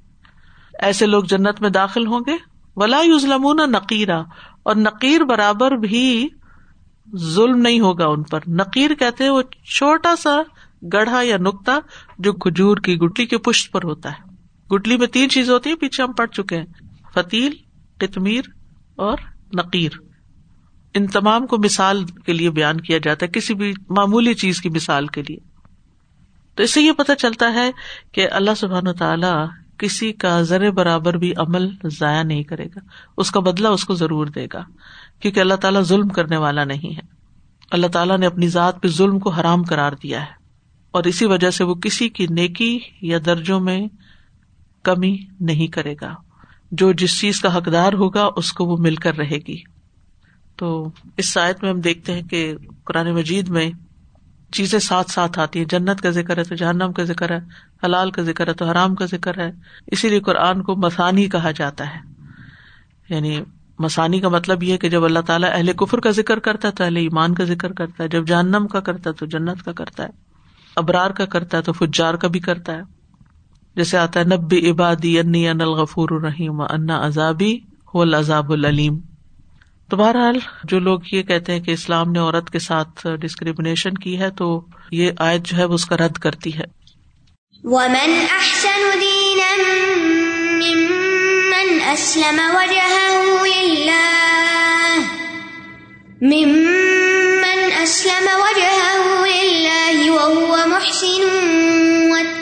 ایسے 0.88 1.06
لوگ 1.06 1.24
جنت 1.30 1.60
میں 1.60 1.70
داخل 1.70 2.06
ہوں 2.06 2.20
گے 2.26 2.36
ولا 2.82 3.00
نقیرہ 3.70 4.22
اور 4.62 4.76
نقیر 4.76 5.24
برابر 5.30 5.72
بھی 5.86 6.02
ظلم 7.34 7.60
نہیں 7.62 7.80
ہوگا 7.80 8.06
ان 8.06 8.22
پر 8.30 8.48
نقیر 8.60 8.94
کہتے 8.98 9.24
ہیں 9.24 9.30
وہ 9.30 9.42
چھوٹا 9.76 10.14
سا 10.22 10.36
گڑھا 10.92 11.20
یا 11.24 11.36
نکتا 11.46 11.78
جو 12.26 12.32
کھجور 12.44 12.76
کی 12.84 12.96
گٹلی 13.00 13.26
کے 13.32 13.38
پشت 13.48 13.70
پر 13.72 13.82
ہوتا 13.84 14.10
ہے 14.12 14.74
گٹلی 14.74 14.96
میں 14.98 15.06
تین 15.16 15.28
چیزیں 15.30 15.52
ہوتی 15.54 15.70
ہیں 15.70 15.76
پیچھے 15.80 16.02
ہم 16.02 16.12
پڑ 16.16 16.26
چکے 16.26 16.58
ہیں 16.58 16.66
فتیل 17.14 17.52
قطمیر 18.00 18.48
اور 19.06 19.18
نقیر 19.58 19.96
ان 20.98 21.06
تمام 21.16 21.46
کو 21.46 21.58
مثال 21.64 22.04
کے 22.26 22.32
لیے 22.32 22.50
بیان 22.60 22.80
کیا 22.86 22.98
جاتا 23.02 23.26
ہے 23.26 23.30
کسی 23.38 23.54
بھی 23.60 23.72
معمولی 23.96 24.34
چیز 24.44 24.60
کی 24.60 24.68
مثال 24.76 25.06
کے 25.16 25.22
لیے 25.28 25.38
تو 26.56 26.62
اس 26.62 26.72
سے 26.74 26.80
یہ 26.82 26.92
پتہ 26.98 27.12
چلتا 27.18 27.52
ہے 27.54 27.70
کہ 28.16 28.28
اللہ 28.38 28.54
سبحان 28.60 28.92
تعالیٰ 28.98 29.34
کسی 29.78 30.12
کا 30.22 30.32
زر 30.48 30.70
برابر 30.78 31.16
بھی 31.20 31.32
عمل 31.44 31.68
ضائع 31.98 32.22
نہیں 32.22 32.42
کرے 32.50 32.64
گا 32.74 32.80
اس 33.24 33.30
کا 33.36 33.40
بدلہ 33.50 33.68
اس 33.76 33.84
کو 33.90 33.94
ضرور 34.00 34.26
دے 34.34 34.46
گا 34.54 34.62
کیونکہ 35.22 35.40
اللہ 35.40 35.60
تعالیٰ 35.62 35.82
ظلم 35.92 36.08
کرنے 36.18 36.36
والا 36.44 36.64
نہیں 36.72 36.96
ہے 36.96 37.06
اللہ 37.78 37.92
تعالیٰ 37.96 38.18
نے 38.18 38.26
اپنی 38.26 38.48
ذات 38.58 38.80
پہ 38.82 38.88
ظلم 38.98 39.18
کو 39.26 39.30
حرام 39.38 39.62
کرار 39.72 39.92
دیا 40.02 40.22
ہے 40.24 40.38
اور 40.98 41.04
اسی 41.12 41.26
وجہ 41.32 41.50
سے 41.60 41.64
وہ 41.64 41.74
کسی 41.86 42.08
کی 42.18 42.26
نیکی 42.40 42.78
یا 43.12 43.18
درجوں 43.26 43.60
میں 43.70 43.78
کمی 44.90 45.16
نہیں 45.52 45.66
کرے 45.78 45.94
گا 46.00 46.14
جو 46.78 46.90
جس 46.98 47.18
چیز 47.20 47.40
کا 47.40 47.54
حقدار 47.56 47.92
ہوگا 48.00 48.28
اس 48.40 48.52
کو 48.58 48.64
وہ 48.66 48.76
مل 48.80 48.96
کر 49.04 49.16
رہے 49.18 49.36
گی 49.46 49.56
تو 50.58 50.66
اس 51.18 51.32
سائد 51.32 51.62
میں 51.62 51.70
ہم 51.70 51.80
دیکھتے 51.80 52.14
ہیں 52.14 52.22
کہ 52.30 52.42
قرآن 52.86 53.10
مجید 53.14 53.48
میں 53.56 53.70
چیزیں 54.56 54.78
ساتھ 54.88 55.10
ساتھ 55.10 55.38
آتی 55.38 55.58
ہیں 55.58 55.66
جنت 55.70 56.00
کا 56.02 56.10
ذکر 56.10 56.38
ہے 56.38 56.44
تو 56.44 56.54
جہنم 56.62 56.92
کا 56.92 57.02
ذکر 57.10 57.32
ہے 57.32 57.38
حلال 57.84 58.10
کا 58.10 58.22
ذکر 58.22 58.48
ہے 58.48 58.52
تو 58.62 58.66
حرام 58.70 58.94
کا 58.94 59.04
ذکر 59.10 59.38
ہے 59.38 59.50
اسی 59.96 60.08
لیے 60.08 60.20
قرآن 60.28 60.62
کو 60.62 60.76
مسانی 60.86 61.26
کہا 61.34 61.50
جاتا 61.58 61.88
ہے 61.94 62.00
یعنی 63.14 63.38
مسانی 63.84 64.20
کا 64.20 64.28
مطلب 64.28 64.62
یہ 64.62 64.76
کہ 64.78 64.88
جب 64.90 65.04
اللہ 65.04 65.20
تعالیٰ 65.26 65.50
اہل 65.52 65.72
کفر 65.80 66.00
کا 66.06 66.10
ذکر 66.18 66.38
کرتا 66.48 66.68
ہے 66.68 66.72
تو 66.78 66.84
اہل 66.84 66.96
ایمان 66.96 67.34
کا 67.34 67.44
ذکر 67.52 67.72
کرتا 67.78 68.02
ہے 68.02 68.08
جب 68.08 68.26
جہنم 68.26 68.66
کا 68.72 68.80
کرتا 68.88 69.10
ہے 69.10 69.14
تو 69.18 69.26
جنت 69.36 69.64
کا 69.64 69.72
کرتا 69.82 70.02
ہے 70.04 70.08
ابرار 70.82 71.10
کا 71.20 71.24
کرتا 71.36 71.56
ہے 71.58 71.62
تو 71.62 71.72
فجار 71.72 72.14
کا 72.24 72.28
بھی 72.34 72.40
کرتا 72.40 72.76
ہے 72.76 72.82
جیسے 73.76 73.98
آتا 73.98 74.20
ہے 74.20 74.24
نبی 74.34 74.58
عبادی 74.70 75.18
انی 75.18 75.46
ان 75.48 75.60
الغفور 75.60 76.08
الرحیم 76.12 76.60
انا 76.68 77.04
عذابی 77.06 77.52
ہو 77.94 78.00
العذاب 78.02 78.50
العلیم 78.52 78.98
تو 79.90 79.96
بہرحال 79.96 80.38
جو 80.72 80.78
لوگ 80.86 81.06
یہ 81.12 81.22
کہتے 81.30 81.52
ہیں 81.52 81.60
کہ 81.62 81.70
اسلام 81.78 82.10
نے 82.12 82.18
عورت 82.18 82.50
کے 82.50 82.58
ساتھ 82.66 83.06
ڈسکریمنیشن 83.20 83.94
کی 84.04 84.18
ہے 84.20 84.30
تو 84.40 84.48
یہ 84.98 85.22
آیت 85.28 85.46
جو 85.50 85.56
ہے 85.56 85.62
اس 85.76 85.86
کا 85.92 85.96
رد 86.02 86.18
کرتی 86.26 86.56
ہے 86.58 86.66
ومن 87.64 88.14
احسن 88.36 89.00
دینا 89.00 89.48
اسلم 91.92 92.56
اسلم 92.58 93.48
ممن 96.30 97.58
محسن 100.72 102.38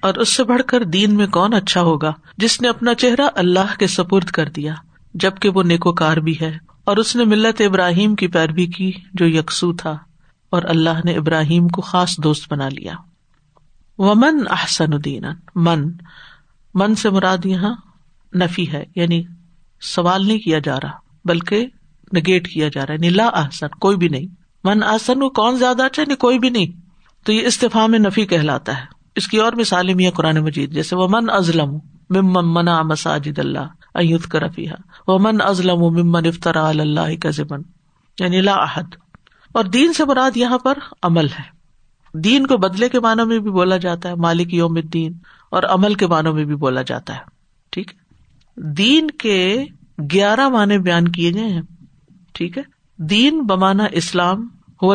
اور 0.00 0.14
اس 0.14 0.36
سے 0.36 0.44
بڑھ 0.44 0.62
کر 0.66 0.84
دین 0.84 1.14
میں 1.16 1.26
کون 1.36 1.54
اچھا 1.54 1.82
ہوگا 1.88 2.12
جس 2.44 2.60
نے 2.60 2.68
اپنا 2.68 2.94
چہرہ 3.04 3.28
اللہ 3.44 3.74
کے 3.78 3.86
سپرد 3.96 4.30
کر 4.38 4.48
دیا 4.56 4.74
جبکہ 5.24 5.48
وہ 5.54 5.62
نیکوکار 5.72 6.16
بھی 6.28 6.34
ہے 6.40 6.52
اور 6.90 6.96
اس 6.96 7.14
نے 7.16 7.24
ملت 7.32 7.60
ابراہیم 7.66 8.14
کی 8.22 8.26
پیروی 8.36 8.66
کی 8.76 8.90
جو 9.20 9.26
یکسو 9.28 9.72
تھا 9.82 9.96
اور 10.56 10.62
اللہ 10.74 11.00
نے 11.04 11.12
ابراہیم 11.16 11.68
کو 11.78 11.82
خاص 11.92 12.16
دوست 12.24 12.52
بنا 12.52 12.68
لیا 12.72 12.94
وہ 14.04 14.14
من 14.24 14.42
احسن 14.58 14.96
من 15.66 15.88
من 16.82 16.94
سے 17.04 17.10
مراد 17.18 17.46
یہاں 17.46 17.74
نفی 18.40 18.70
ہے 18.72 18.82
یعنی 18.96 19.22
سوال 19.90 20.26
نہیں 20.26 20.38
کیا 20.38 20.58
جا 20.64 20.76
رہا 20.82 21.28
بلکہ 21.28 21.64
نگیٹ 22.16 22.48
کیا 22.52 22.68
جا 22.72 22.84
رہا 22.86 22.92
ہے 22.94 22.98
نیلا 23.04 23.22
یعنی 23.22 23.38
احسن 23.44 23.78
کوئی 23.84 23.96
بھی 24.02 24.08
نہیں 24.08 24.26
من 24.64 24.82
آسن 24.88 25.22
وہ 25.22 25.28
کون 25.40 25.56
زیادہ 25.58 25.82
اچھا 25.82 26.02
نہیں 26.02 26.08
یعنی 26.10 26.16
کوئی 26.26 26.38
بھی 26.38 26.50
نہیں 26.56 26.80
تو 27.26 27.32
یہ 27.32 27.46
استفاع 27.46 27.86
میں 27.94 27.98
نفی 27.98 28.24
کہلاتا 28.32 28.76
ہے 28.80 28.84
اس 29.20 29.26
کی 29.28 29.38
اور 29.40 29.52
قرآن 30.16 30.38
مجید 30.44 30.72
جیسے 30.74 30.96
وہ 30.96 31.06
من 31.10 31.30
ازلم 31.38 31.76
ممن 32.16 32.46
ممن 32.46 32.68
مساجد 32.88 33.38
اللہ 33.38 33.80
اللہ 33.94 34.08
ایت 34.16 34.28
کا 34.32 34.74
وہ 35.06 35.18
من 35.26 35.40
ازلم 35.46 36.14
افطرا 36.26 36.70
نیلا 36.78 37.06
یعنی 38.20 38.46
احد 38.48 38.94
اور 39.60 39.64
دین 39.78 39.92
سے 39.92 40.04
براد 40.12 40.36
یہاں 40.36 40.58
پر 40.58 40.78
عمل 41.08 41.26
ہے 41.38 41.50
دین 42.24 42.46
کو 42.46 42.56
بدلے 42.62 42.88
کے 42.88 43.00
معنوں 43.00 43.26
میں 43.26 43.38
بھی 43.40 43.50
بولا 43.50 43.76
جاتا 43.86 44.08
ہے 44.08 44.14
مالک 44.26 44.54
یوم 44.54 44.78
دین 44.92 45.12
اور 45.56 45.62
عمل 45.70 45.94
کے 46.00 46.06
معنوں 46.14 46.32
میں 46.34 46.44
بھی 46.44 46.54
بولا 46.66 46.82
جاتا 46.92 47.14
ہے 47.16 47.32
ٹھیک 47.74 47.90
دین 48.78 49.10
کے 49.24 49.36
گیارہ 50.12 50.48
معنی 50.48 50.78
بیان 50.86 51.08
کیے 51.12 51.32
گئے 51.34 51.48
ہیں 51.48 51.60
ٹھیک 52.34 52.58
ہے 52.58 52.62
دین 53.10 53.40
بمانا 53.46 53.84
اسلام 54.00 54.46
ہو 54.82 54.94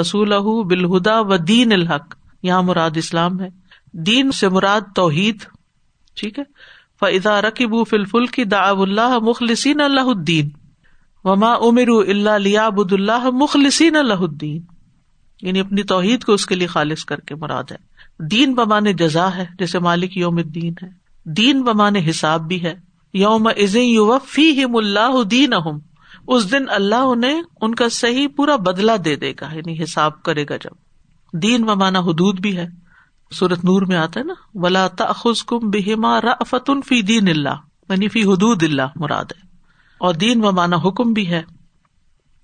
رسول 0.00 0.32
بالہدا 0.68 1.18
و 1.20 1.36
دین 1.48 1.72
الحق 1.72 2.14
یہاں 2.44 2.62
مراد 2.62 2.96
اسلام 3.02 3.40
ہے 3.40 3.48
دین 4.06 4.30
سے 4.40 4.48
مراد 4.48 4.94
توحید 4.96 5.42
ٹھیک 6.20 6.38
ہے 6.38 6.44
فضا 7.00 7.40
کی 8.34 8.44
دا 8.50 8.62
اللہ 8.70 9.18
مخلسین 9.28 9.80
اللہ 9.80 10.08
الدین 10.16 10.50
وما 11.24 11.52
امیر 11.68 11.88
اب 12.60 12.80
اللہ 12.92 13.28
مخلسین 13.42 13.96
اللہ 13.96 14.22
الدین 14.28 14.60
یعنی 15.46 15.60
اپنی 15.60 15.82
توحید 15.92 16.24
کو 16.24 16.32
اس 16.32 16.46
کے 16.46 16.54
لیے 16.54 16.66
خالص 16.76 17.04
کر 17.04 17.20
کے 17.28 17.34
مراد 17.40 17.70
ہے 17.72 18.24
دین 18.30 18.54
بمان 18.54 18.92
جزا 18.98 19.34
ہے 19.36 19.46
جیسے 19.58 19.78
مالک 19.88 20.16
یوم 20.16 20.36
الدین 20.38 20.72
ہے 20.82 20.88
دین 21.38 21.62
بمان 21.64 21.96
حساب 22.08 22.46
بھی 22.48 22.62
ہے 22.62 22.74
یوم 23.14 23.46
از 23.56 23.74
یو 23.76 24.12
ہم 24.66 24.76
اللہ 24.76 25.22
دین 25.30 25.52
اس 26.26 26.50
دن 26.50 26.68
اللہ 26.74 27.06
انہیں 27.10 27.40
ان 27.60 27.74
کا 27.74 27.88
صحیح 27.92 28.26
پورا 28.36 28.56
بدلا 28.66 28.96
دے 29.04 29.14
دے 29.16 29.32
گا 29.40 29.48
یعنی 29.54 29.82
حساب 29.82 30.22
کرے 30.24 30.44
گا 30.50 30.56
جب 30.62 31.38
دین 31.42 31.64
بمانا 31.66 31.98
حدود 32.06 32.40
بھی 32.40 32.56
ہے 32.56 32.66
سورت 33.38 33.64
نور 33.64 33.82
میں 33.88 33.96
آتا 33.96 34.20
ہے 34.20 34.24
نا 34.24 34.34
ولا 34.62 34.86
کم 35.48 35.70
بہما 35.70 36.20
رفتن 36.20 36.80
فی 36.86 37.00
دین 37.12 37.28
اللہ 37.28 37.60
یعنی 37.90 38.08
فی 38.14 38.22
حدود 38.32 38.62
اللہ 38.62 38.98
مراد 39.00 39.32
ہے 39.36 39.46
اور 40.06 40.14
دین 40.14 40.44
و 40.44 40.52
مانا 40.52 40.76
حکم 40.84 41.12
بھی 41.12 41.28
ہے 41.30 41.42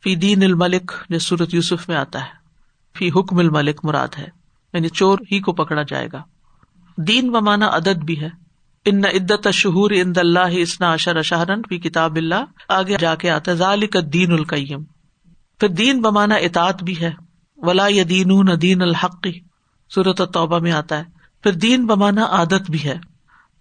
فی 0.02 0.14
دین 0.25 0.42
الملک 0.44 0.92
جو 1.11 1.18
سورت 1.18 1.54
یوسف 1.54 1.88
میں 1.88 1.97
آتا 1.97 2.20
ہے 2.25 2.97
فی 2.99 3.08
حکم 3.16 3.38
الملک 3.38 3.80
مراد 3.85 4.18
ہے 4.18 4.26
یعنی 4.73 4.88
چور 4.88 5.18
ہی 5.32 5.40
کو 5.40 5.52
پکڑا 5.62 5.82
جائے 5.88 6.08
گا 6.12 6.23
دین 7.08 7.30
بمانا 7.32 7.40
مانا 7.66 7.76
عدد 7.76 8.04
بھی 8.04 8.20
ہے 8.20 8.28
ان 8.88 9.04
عدت 9.07 9.49
شہور 9.54 9.90
ان 9.95 10.12
اللہ 10.21 10.52
اسنا 10.61 10.92
اشر 10.99 11.16
اشہرن 11.23 11.62
فی 11.68 11.78
کتاب 11.87 12.16
اللہ 12.16 12.71
آگے 12.76 12.97
جا 13.00 13.14
کے 13.25 13.30
آتا 13.30 13.52
ذال 13.62 13.85
دین 14.12 14.33
القیم 14.37 14.85
پھر 15.61 15.68
دین 15.80 16.00
بمانا 16.00 16.35
اطاط 16.49 16.83
بھی 16.88 16.95
ہے 17.00 17.11
ولا 17.68 17.87
یا 17.90 18.04
دین 18.09 18.33
دین 18.62 18.83
الحق 18.88 19.26
صورت 19.95 20.21
توبہ 20.35 20.59
میں 20.66 20.73
آتا 20.78 20.99
ہے 20.99 21.04
پھر 21.42 21.52
دین 21.64 21.87
بمانا 21.87 22.26
عادت 22.38 22.71
بھی 22.75 22.85
ہے 22.85 22.97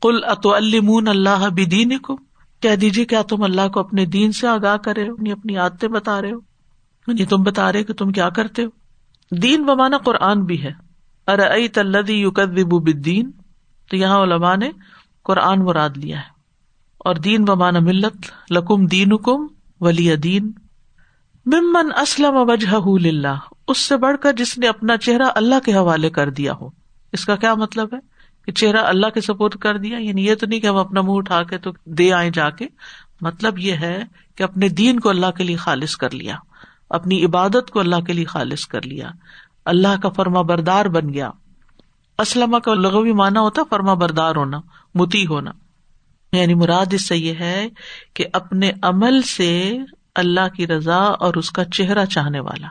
کل 0.01 0.24
اتو 0.36 0.53
المون 0.55 1.07
اللہ 1.13 1.48
بھی 1.60 1.65
دین 1.75 1.98
کو 2.07 2.15
کہہ 2.62 2.75
دیجیے 2.81 3.05
کیا 3.13 3.22
تم 3.29 3.43
اللہ 3.43 3.67
کو 3.74 3.79
اپنے 3.79 4.05
دین 4.17 4.31
سے 4.41 4.48
آگاہ 4.48 4.77
کرے 4.89 5.07
ہو 5.07 5.13
نہیں 5.15 5.27
یعنی 5.29 5.31
اپنی 5.39 5.57
عادتیں 5.63 5.88
بتا 5.96 6.22
رہے 6.22 6.31
ہو 6.31 6.39
یعنی 7.12 7.25
تم 7.34 7.43
بتا 7.50 7.72
رہے 7.74 7.84
کہ 7.89 7.93
تم 8.03 8.12
کیا 8.19 8.29
کرتے 8.39 8.65
ہو 8.65 9.36
دین 9.48 9.65
بمانا 9.65 9.98
قرآن 10.10 10.43
بھی 10.51 10.62
ہے 10.63 10.72
ارے 11.31 11.67
تلدی 11.79 12.13
یو 12.19 12.31
کدین 12.39 13.31
تو 13.91 13.96
یہاں 13.98 14.19
علماء 14.24 14.55
نے 14.62 14.69
قرآن 15.27 15.63
مراد 15.67 15.98
لیا 16.03 16.17
ہے 16.17 16.36
اور 17.10 17.15
دین 17.27 17.46
ملت 17.88 18.29
لکم 18.57 18.86
دین 18.93 19.12
ولی 19.88 20.05
دین 20.27 20.51
اسلم 22.03 22.38
وجہ 22.50 22.79
للہ 23.07 23.36
اس 23.74 23.77
سے 23.89 23.98
بڑھ 24.05 24.17
کر 24.22 24.34
جس 24.43 24.57
نے 24.63 24.67
اپنا 24.67 24.98
چہرہ 25.05 25.29
اللہ 25.41 25.60
کے 25.65 25.74
حوالے 25.75 26.10
کر 26.17 26.29
دیا 26.39 26.53
ہو 26.62 26.69
اس 27.17 27.25
کا 27.25 27.36
کیا 27.43 27.53
مطلب 27.63 27.93
ہے 27.93 28.00
کہ 28.46 28.51
چہرہ 28.62 28.84
اللہ 28.93 29.10
کے 29.13 29.22
سپورٹ 29.27 29.55
کر 29.65 29.77
دیا 29.86 29.98
یعنی 30.05 30.25
یہ 30.25 30.36
تو 30.41 30.48
نہیں 30.48 30.60
کہ 30.60 30.67
ہم 30.67 30.77
اپنا 30.84 31.01
منہ 31.10 31.17
اٹھا 31.24 31.41
کے 31.51 31.57
تو 31.67 31.72
دے 32.01 32.12
آئے 32.19 32.29
جا 32.39 32.50
کے 32.60 32.67
مطلب 33.27 33.60
یہ 33.65 33.84
ہے 33.86 33.98
کہ 34.38 34.43
اپنے 34.43 34.69
دین 34.81 35.00
کو 35.05 35.10
اللہ 35.10 35.31
کے 35.38 35.43
لیے 35.43 35.55
خالص 35.65 35.96
کر 36.03 36.13
لیا 36.22 36.36
اپنی 37.00 37.24
عبادت 37.25 37.72
کو 37.74 37.79
اللہ 37.79 38.05
کے 38.07 38.13
لیے 38.19 38.25
خالص 38.34 38.65
کر 38.74 38.86
لیا 38.93 39.10
اللہ 39.75 40.00
کا 40.03 40.10
فرما 40.19 40.41
بردار 40.51 40.86
بن 40.98 41.13
گیا 41.13 41.29
اسلم 42.21 42.59
کا 42.63 42.74
لغوی 42.74 43.12
معنی 43.12 43.15
مانا 43.17 43.41
ہوتا 43.41 43.62
فرما 43.69 43.93
بردار 44.03 44.36
ہونا 44.36 44.59
متی 45.00 45.25
ہونا 45.27 45.51
یعنی 46.38 46.53
مراد 46.62 46.93
اس 46.93 47.07
سے 47.07 47.17
یہ 47.17 47.39
ہے 47.39 47.67
کہ 48.15 48.25
اپنے 48.39 48.71
عمل 48.89 49.21
سے 49.36 49.50
اللہ 50.24 50.47
کی 50.55 50.67
رضا 50.67 50.97
اور 51.25 51.33
اس 51.41 51.51
کا 51.57 51.65
چہرہ 51.77 52.05
چاہنے 52.15 52.39
والا 52.47 52.67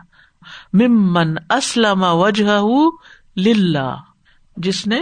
ممن 0.83 1.35
اسلم 1.57 2.03
وجہ 2.23 2.59
للہ 3.47 3.95
جس 4.67 4.87
نے 4.87 5.01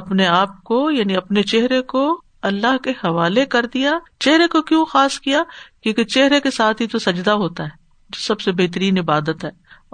اپنے 0.00 0.26
آپ 0.26 0.62
کو 0.70 0.90
یعنی 0.90 1.16
اپنے 1.16 1.42
چہرے 1.52 1.80
کو 1.94 2.02
اللہ 2.50 2.76
کے 2.84 2.90
حوالے 3.04 3.44
کر 3.54 3.66
دیا 3.74 3.92
چہرے 4.24 4.46
کو 4.48 4.62
کیوں 4.70 4.84
خاص 4.92 5.18
کیا 5.20 5.42
کیونکہ 5.82 6.04
چہرے 6.16 6.40
کے 6.40 6.50
ساتھ 6.58 6.82
ہی 6.82 6.86
تو 6.92 6.98
سجدہ 7.06 7.30
ہوتا 7.44 7.64
ہے 7.64 7.76
جو 8.14 8.20
سب 8.26 8.40
سے 8.40 8.52
بہترین 8.60 8.98
عبادت 8.98 9.44
ہے 9.44 9.50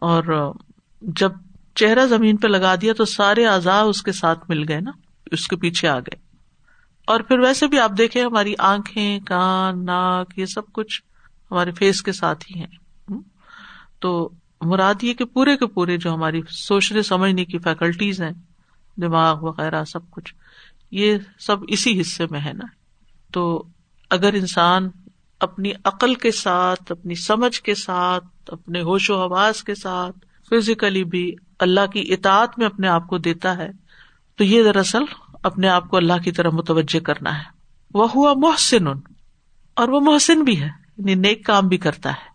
اور 0.08 0.32
جب 1.20 1.32
چہرہ 1.80 2.04
زمین 2.06 2.36
پہ 2.42 2.46
لگا 2.48 2.74
دیا 2.80 2.92
تو 2.98 3.04
سارے 3.12 3.46
اعضاء 3.46 3.80
اس 3.88 4.02
کے 4.02 4.12
ساتھ 4.12 4.44
مل 4.48 4.64
گئے 4.68 4.80
نا 4.80 4.90
اس 5.36 5.46
کے 5.48 5.56
پیچھے 5.64 5.88
آ 5.88 5.98
گئے 5.98 6.22
اور 7.12 7.20
پھر 7.28 7.38
ویسے 7.38 7.66
بھی 7.68 7.78
آپ 7.78 7.92
دیکھے 7.98 8.22
ہماری 8.24 8.54
آنکھیں 8.68 9.18
کان 9.28 9.84
ناک 9.86 10.38
یہ 10.38 10.46
سب 10.54 10.72
کچھ 10.74 11.00
ہمارے 11.50 11.70
فیس 11.78 12.02
کے 12.02 12.12
ساتھ 12.12 12.44
ہی 12.50 12.60
ہے 12.60 13.14
تو 14.02 14.12
مراد 14.70 15.02
یہ 15.04 15.14
کہ 15.14 15.24
پورے 15.32 15.56
کے 15.56 15.66
پورے 15.74 15.96
جو 16.04 16.14
ہماری 16.14 16.40
سوچنے 16.58 17.02
سمجھنے 17.12 17.44
کی 17.44 17.58
فیکلٹیز 17.64 18.20
ہیں 18.22 18.32
دماغ 19.02 19.42
وغیرہ 19.44 19.82
سب 19.92 20.10
کچھ 20.10 20.34
یہ 21.00 21.16
سب 21.46 21.64
اسی 21.76 22.00
حصے 22.00 22.24
میں 22.30 22.40
ہے 22.40 22.52
نا 22.58 22.64
تو 23.32 23.42
اگر 24.18 24.34
انسان 24.40 24.88
اپنی 25.46 25.72
عقل 25.84 26.14
کے 26.24 26.30
ساتھ 26.40 26.92
اپنی 26.92 27.14
سمجھ 27.22 27.60
کے 27.62 27.74
ساتھ 27.74 28.50
اپنے 28.52 28.80
ہوش 28.90 29.10
و 29.10 29.16
حواز 29.22 29.62
کے 29.64 29.74
ساتھ 29.74 30.16
فزیکلی 30.50 31.02
بھی 31.14 31.30
اللہ 31.64 31.86
کی 31.92 32.00
اطاعت 32.14 32.58
میں 32.58 32.66
اپنے 32.66 32.88
آپ 32.94 33.06
کو 33.10 33.18
دیتا 33.26 33.56
ہے 33.58 33.68
تو 34.38 34.44
یہ 34.44 34.62
دراصل 34.70 35.04
اپنے 35.50 35.68
آپ 35.76 35.88
کو 35.90 35.96
اللہ 35.96 36.18
کی 36.24 36.32
طرح 36.38 36.54
متوجہ 36.60 37.00
کرنا 37.08 37.36
ہے 37.38 37.96
وہ 38.00 38.06
ہوا 38.14 38.32
محسن 38.42 38.86
اور 39.82 39.88
وہ 39.94 40.00
محسن 40.10 40.42
بھی 40.48 40.56
ہے 40.60 40.68
یعنی 40.68 41.14
نیک 41.28 41.44
کام 41.46 41.68
بھی 41.70 41.78
کرتا 41.86 42.10
ہے 42.18 42.28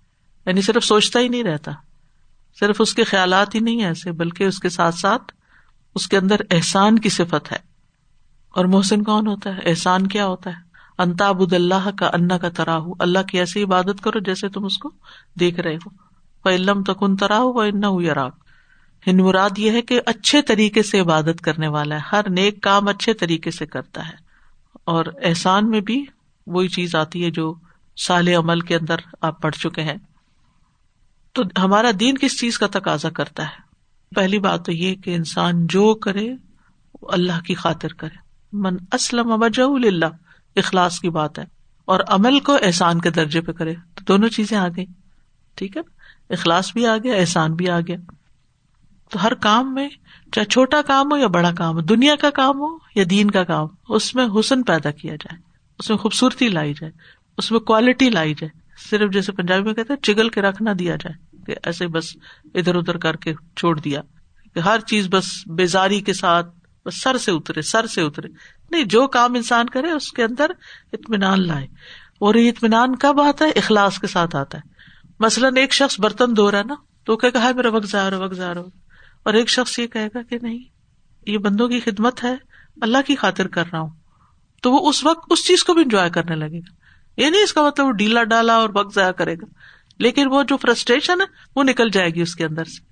یعنی 0.52 0.62
صرف 0.70 0.84
سوچتا 0.86 1.20
ہی 1.26 1.28
نہیں 1.36 1.44
رہتا 1.50 1.72
صرف 2.60 2.82
اس 2.84 2.94
کے 3.00 3.04
خیالات 3.12 3.56
ہی 3.56 3.60
نہیں 3.68 3.84
ایسے 3.90 4.12
بلکہ 4.24 4.54
اس 4.54 4.60
کے 4.66 4.70
ساتھ 4.80 4.96
ساتھ 5.04 5.32
اس 6.00 6.08
کے 6.14 6.18
اندر 6.18 6.42
احسان 6.58 7.00
کی 7.06 7.10
صفت 7.20 7.52
ہے 7.52 7.58
اور 8.60 8.66
محسن 8.76 9.04
کون 9.14 9.28
ہوتا 9.34 9.56
ہے 9.58 9.70
احسان 9.72 10.08
کیا 10.16 10.26
ہوتا 10.34 10.50
ہے 10.58 10.68
انتاب 11.06 11.42
اللہ 11.60 11.88
کا 12.00 12.10
انا 12.20 12.38
کا 12.46 12.50
ترا 12.60 12.78
ہو 12.88 12.94
اللہ 13.08 13.28
کی 13.32 13.40
ایسی 13.46 13.64
عبادت 13.70 14.02
کرو 14.08 14.20
جیسے 14.32 14.50
تم 14.58 14.66
اس 14.72 14.78
کو 14.86 14.90
دیکھ 15.46 15.60
رہے 15.68 15.78
ہو 15.86 16.50
علم 16.56 16.84
تراہ 17.20 17.48
ان 17.68 17.76
انا 17.76 17.88
ہو 17.96 18.02
یا 18.02 18.14
یعنی 19.06 19.24
مراد 19.24 19.58
یہ 19.60 19.72
ہے 19.72 19.82
کہ 19.90 20.00
اچھے 20.06 20.42
طریقے 20.48 20.82
سے 20.84 21.00
عبادت 21.00 21.42
کرنے 21.42 21.68
والا 21.76 21.96
ہے 21.96 22.02
ہر 22.12 22.30
نیک 22.38 22.62
کام 22.64 22.88
اچھے 22.88 23.14
طریقے 23.22 23.52
سے 23.52 23.66
کرتا 23.76 24.08
ہے 24.08 24.16
اور 24.94 25.06
احسان 25.30 25.70
میں 25.70 25.82
بھی 25.90 26.04
وہی 26.56 26.68
چیز 26.76 26.96
آتی 26.96 27.24
ہے 27.24 27.30
جو 27.32 27.54
سال 28.08 28.28
عمل 28.38 28.62
کے 28.72 28.76
اندر 28.76 28.96
آپ 29.30 29.42
پڑھ 29.42 29.56
چکے 29.56 29.82
ہیں 29.84 29.98
تو 31.36 31.44
ہمارا 31.62 31.90
دین 32.00 32.18
کس 32.22 32.40
چیز 32.40 32.58
کا 32.60 32.68
تقاضا 32.72 33.10
کرتا 33.20 33.44
ہے 33.48 33.68
پہلی 34.16 34.40
بات 34.44 34.66
تو 34.66 34.72
یہ 34.72 34.96
کہ 35.04 35.16
انسان 35.16 35.66
جو 35.74 35.94
کرے 36.06 36.28
اللہ 37.18 37.42
کی 37.48 37.54
خاطر 37.56 37.94
کرے 38.04 38.28
من 38.68 38.78
اسلم 38.94 39.32
اللہ 39.44 40.60
اخلاص 40.64 41.00
کی 41.00 41.10
بات 41.18 41.40
ہے 41.40 41.44
اور 41.94 42.00
عمل 42.16 42.40
کو 42.48 42.56
احسان 42.64 43.02
کے 43.02 43.10
درجے 43.18 43.42
پہ 43.42 43.52
کرے 43.60 43.74
تو 43.96 44.04
دونوں 44.08 44.30
چیزیں 44.38 44.58
آ 44.58 44.68
گئی 44.76 44.86
ٹھیک 45.58 45.78
ہے 45.78 45.82
اخلاص 46.34 46.72
بھی 46.74 46.86
آ 46.88 46.96
گیا 47.04 47.16
احسان 47.18 47.54
بھی 47.62 47.70
آ 47.70 47.80
گیا 47.88 47.98
تو 49.12 49.22
ہر 49.24 49.34
کام 49.42 49.74
میں 49.74 49.88
چاہے 50.34 50.46
چھوٹا 50.46 50.82
کام 50.88 51.12
ہو 51.12 51.18
یا 51.18 51.28
بڑا 51.36 51.52
کام 51.58 51.76
ہو 51.76 51.82
دنیا 51.92 52.16
کا 52.22 52.30
کام 52.40 52.60
ہو 52.62 52.68
یا 52.96 53.04
دین 53.10 53.32
کا 53.32 53.44
کام 53.44 53.68
ہو 53.90 53.96
اس 53.96 54.14
میں 54.16 54.26
حسن 54.40 54.64
پیدا 54.64 54.92
کیا 55.02 55.16
جائے 55.24 55.38
اس 55.80 55.90
میں 55.90 55.98
خوبصورتی 55.98 56.50
لائی 56.50 56.74
جائے 56.80 56.92
اس 57.38 57.52
میں 57.52 57.60
کوالٹی 57.72 58.10
لائی 58.10 58.34
جائے 58.42 58.50
صرف 58.90 59.12
جیسے 59.14 59.32
پنجابی 59.38 59.64
میں 59.66 59.74
کہتے 59.74 59.94
ہیں 59.94 60.00
چگل 60.04 60.30
کے 60.36 60.42
رکھنا 60.42 60.74
دیا 60.80 60.96
جائے 61.04 61.42
کہ 61.46 61.56
ایسے 61.68 61.88
بس 61.96 62.16
ادھر 62.56 62.76
ادھر 62.76 62.98
کر 63.06 63.16
کے 63.26 63.34
چھوڑ 63.58 63.76
دیا 63.80 64.02
کہ 64.54 64.60
ہر 64.68 64.80
چیز 64.88 65.08
بس 65.12 65.32
بیزاری 65.58 66.00
کے 66.02 66.14
ساتھ 66.14 66.48
بس 66.86 67.02
سر 67.04 67.18
سے 67.24 67.32
اترے 67.32 67.62
سر 67.72 67.88
سے 67.94 68.02
اترے 68.02 68.28
نہیں 68.72 68.84
جو 68.96 69.06
کام 69.16 69.36
انسان 69.36 69.70
کرے 69.70 69.92
اس 69.92 70.12
کے 70.20 70.24
اندر 70.24 70.52
اطمینان 70.94 71.48
لائے 71.48 71.66
اور 72.28 72.36
یہ 72.36 72.50
اطمینان 72.50 72.96
کب 73.06 73.20
آتا 73.22 73.46
ہے 73.46 73.52
اخلاص 73.60 73.98
کے 74.00 74.08
ساتھ 74.08 74.36
آتا 74.36 74.58
ہے 74.58 75.16
مثلاً 75.26 75.58
ایک 75.58 75.74
شخص 75.74 76.00
برتن 76.02 76.36
دھو 76.38 76.50
رہا 76.52 76.60
ہے 76.60 76.64
نا 76.68 76.76
تو 77.06 77.18
کہا 77.18 77.44
ہے 77.48 77.54
میرا 77.54 77.70
وقت 77.76 77.96
ہو 77.96 78.20
وقت 78.22 78.40
ہو 78.56 78.66
اور 79.26 79.34
ایک 79.40 79.50
شخص 79.50 79.78
یہ 79.80 79.88
کہے 79.94 80.08
گا 80.16 80.22
کہ 80.30 80.38
نہیں 80.42 80.60
یہ 81.30 81.38
بندوں 81.46 81.68
کی 81.70 81.80
خدمت 81.86 82.24
ہے 82.24 82.36
اللہ 82.88 82.98
کی 83.08 83.16
خاطر 83.24 83.48
کر 83.56 83.64
رہا 83.72 83.80
ہوں 83.80 83.90
تو 84.64 84.72
وہ 84.72 84.88
اس 84.90 85.04
وقت 85.06 85.32
اس 85.32 85.46
چیز 85.48 85.64
کو 85.64 85.74
بھی 85.74 85.82
انجوائے 85.84 86.10
کرنے 86.18 86.36
لگے 86.36 86.60
گا 86.60 87.22
یہ 87.22 87.30
نہیں 87.30 87.44
اس 87.44 87.54
کا 87.54 87.66
مطلب 87.66 87.86
وہ 87.88 87.92
ڈیلا 88.02 88.24
ڈالا 88.34 88.56
اور 88.64 88.70
وقت 88.76 88.94
ضائع 88.96 89.12
کرے 89.22 89.34
گا 89.42 89.46
لیکن 90.06 90.28
وہ 90.32 90.42
جو 90.50 90.58
فرسٹریشن 90.58 91.22
ہے 91.22 91.26
وہ 91.56 91.64
نکل 91.64 91.90
جائے 91.94 92.10
گی 92.16 92.22
اس 92.22 92.36
کے 92.36 92.46
اندر 92.46 92.64
سے 92.76 92.88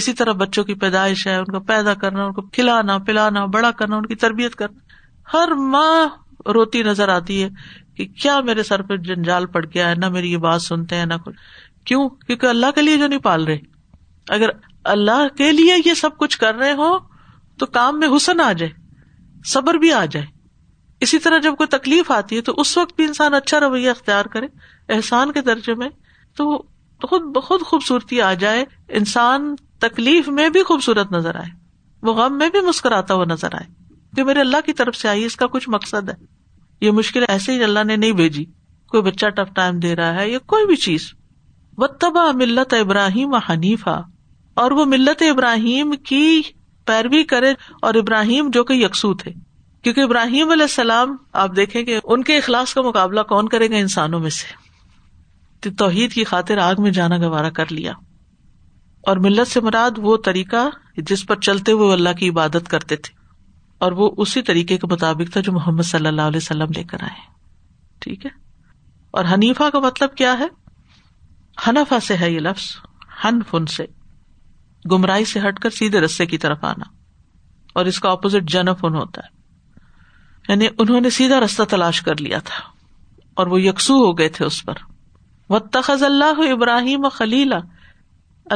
اسی 0.00 0.12
طرح 0.18 0.32
بچوں 0.40 0.64
کی 0.64 0.74
پیدائش 0.82 1.26
ہے 1.26 1.36
ان 1.36 1.44
کو 1.52 1.60
پیدا 1.70 1.94
کرنا 2.02 2.24
ان 2.24 2.32
کو 2.32 2.42
کھلانا 2.58 2.98
پلانا 3.06 3.44
بڑا 3.54 3.70
کرنا 3.78 3.96
ان 3.96 4.06
کی 4.06 4.14
تربیت 4.24 4.54
کرنا 4.56 5.36
ہر 5.36 5.54
ماں 5.72 6.06
روتی 6.54 6.82
نظر 6.82 7.08
آتی 7.14 7.42
ہے 7.42 7.48
کہ 7.96 8.04
کیا 8.22 8.38
میرے 8.44 8.62
سر 8.62 8.82
پہ 8.90 8.96
جنجال 9.08 9.46
پڑ 9.56 9.64
گیا 9.74 9.88
ہے 9.90 9.94
نہ 10.04 10.08
میری 10.18 10.32
یہ 10.32 10.38
بات 10.46 10.62
سنتے 10.62 10.96
ہیں 10.96 11.06
نہ 11.06 11.14
کیوں 11.86 12.08
کیونکہ 12.26 12.46
اللہ 12.46 12.70
کے 12.74 12.82
لیے 12.82 12.96
جو 12.98 13.06
نہیں 13.06 13.20
پال 13.26 13.44
رہے 13.44 13.58
اگر 14.38 14.50
اللہ 14.92 15.26
کے 15.38 15.50
لیے 15.52 15.74
یہ 15.86 15.94
سب 15.94 16.16
کچھ 16.18 16.38
کر 16.38 16.54
رہے 16.54 16.72
ہو 16.78 16.90
تو 17.58 17.66
کام 17.78 17.98
میں 17.98 18.08
حسن 18.16 18.40
آ 18.40 18.52
جائے 18.60 18.72
صبر 19.52 19.74
بھی 19.78 19.92
آ 19.92 20.04
جائے 20.10 20.26
اسی 21.04 21.18
طرح 21.18 21.38
جب 21.42 21.54
کوئی 21.56 21.66
تکلیف 21.78 22.10
آتی 22.10 22.36
ہے 22.36 22.40
تو 22.46 22.52
اس 22.60 22.76
وقت 22.78 22.94
بھی 22.96 23.04
انسان 23.04 23.34
اچھا 23.34 23.60
رویہ 23.60 23.90
اختیار 23.90 24.24
کرے 24.32 24.46
احسان 24.94 25.32
کے 25.32 25.40
درجے 25.42 25.74
میں 25.82 25.88
تو 26.36 26.48
خود 27.08 27.22
بخود 27.36 27.60
خوبصورتی 27.66 28.20
آ 28.22 28.32
جائے 28.40 28.64
انسان 28.98 29.54
تکلیف 29.80 30.28
میں 30.38 30.48
بھی 30.56 30.62
خوبصورت 30.70 31.12
نظر 31.12 31.34
آئے 31.40 31.50
وہ 32.06 32.12
غم 32.14 32.36
میں 32.38 32.48
بھی 32.50 32.60
مسکراتا 32.66 33.14
ہوا 33.14 33.24
نظر 33.28 33.54
آئے 33.54 33.66
کہ 34.16 34.24
میرے 34.24 34.40
اللہ 34.40 34.60
کی 34.66 34.72
طرف 34.80 34.96
سے 34.96 35.08
آئی 35.08 35.24
اس 35.24 35.36
کا 35.36 35.46
کچھ 35.52 35.68
مقصد 35.70 36.08
ہے 36.08 36.14
یہ 36.84 36.90
مشکل 36.98 37.24
ایسے 37.28 37.52
ہی 37.52 37.64
اللہ 37.64 37.84
نے 37.86 37.96
نہیں 37.96 38.12
بھیجی 38.20 38.44
کوئی 38.90 39.02
بچہ 39.02 39.26
ٹف 39.36 39.54
ٹائم 39.56 39.78
دے 39.80 39.94
رہا 39.96 40.14
ہے 40.20 40.28
یا 40.30 40.38
کوئی 40.52 40.66
بھی 40.66 40.76
چیز 40.84 41.12
وہ 41.78 41.86
تباہ 42.00 42.30
ملت 42.36 42.74
ابراہیم 42.80 43.34
حنیفا 43.48 44.00
اور 44.62 44.70
وہ 44.78 44.84
ملت 44.84 45.22
ابراہیم 45.30 45.92
کی 46.08 46.22
پیروی 46.86 47.22
کرے 47.28 47.52
اور 47.88 47.94
ابراہیم 48.00 48.48
جو 48.52 48.62
کہ 48.70 48.72
یکسو 48.74 49.12
تھے 49.22 49.30
کیونکہ 49.84 50.00
ابراہیم 50.00 50.50
علیہ 50.56 50.66
السلام 50.70 51.16
آپ 51.42 51.54
دیکھیں 51.56 51.84
گے 51.86 52.40
کی 56.14 56.24
خاطر 56.32 56.58
آگ 56.66 56.82
میں 56.86 56.90
جانا 56.98 57.18
گوارا 57.26 57.50
کر 57.60 57.72
لیا 57.78 57.92
اور 59.12 59.16
ملت 59.28 59.48
سے 59.52 59.60
مراد 59.70 59.98
وہ 60.08 60.16
طریقہ 60.24 60.66
جس 61.12 61.24
پر 61.26 61.40
چلتے 61.48 61.72
ہوئے 61.80 61.92
اللہ 61.92 62.16
کی 62.18 62.28
عبادت 62.30 62.68
کرتے 62.74 62.96
تھے 63.06 63.14
اور 63.86 63.92
وہ 64.02 64.10
اسی 64.24 64.42
طریقے 64.52 64.78
کے 64.84 64.90
مطابق 64.90 65.32
تھا 65.32 65.40
جو 65.48 65.52
محمد 65.52 65.88
صلی 65.94 66.08
اللہ 66.08 66.28
علیہ 66.32 66.42
وسلم 66.44 66.74
لے 66.76 66.82
کر 66.92 67.02
آئے 67.10 67.20
ٹھیک 68.06 68.26
ہے 68.26 68.30
اور 69.18 69.32
حنیفہ 69.34 69.70
کا 69.72 69.80
مطلب 69.88 70.14
کیا 70.22 70.38
ہے 70.38 70.46
حنفا 71.68 72.00
سے 72.10 72.16
ہے 72.24 72.30
یہ 72.30 72.38
لفظ 72.50 72.68
ہن 73.24 73.40
فن 73.50 73.66
سے 73.76 73.86
گمراہی 74.90 75.24
سے 75.32 75.40
ہٹ 75.48 75.58
کر 75.60 75.70
سیدھے 75.78 76.00
رستے 76.00 76.26
کی 76.26 76.38
طرف 76.38 76.64
آنا 76.64 76.84
اور 77.78 77.86
اس 77.86 77.98
کا 78.00 78.10
اپوزٹ 78.10 78.48
جنفن 78.52 78.94
ہوتا 78.94 79.22
ہے 79.24 79.38
یعنی 80.48 80.66
انہوں 80.78 81.00
نے 81.00 81.10
سیدھا 81.16 81.40
رستہ 81.40 81.62
تلاش 81.70 82.00
کر 82.02 82.20
لیا 82.20 82.38
تھا 82.44 82.62
اور 83.40 83.46
وہ 83.46 83.60
یکسو 83.62 83.94
ہو 84.04 84.16
گئے 84.18 84.28
تھے 84.36 84.44
اس 84.44 84.64
پر 84.66 84.74
و 85.48 85.58
تخذ 85.74 86.02
اللہ 86.02 86.40
ابراہیم 86.52 87.08
خلیلا 87.12 87.58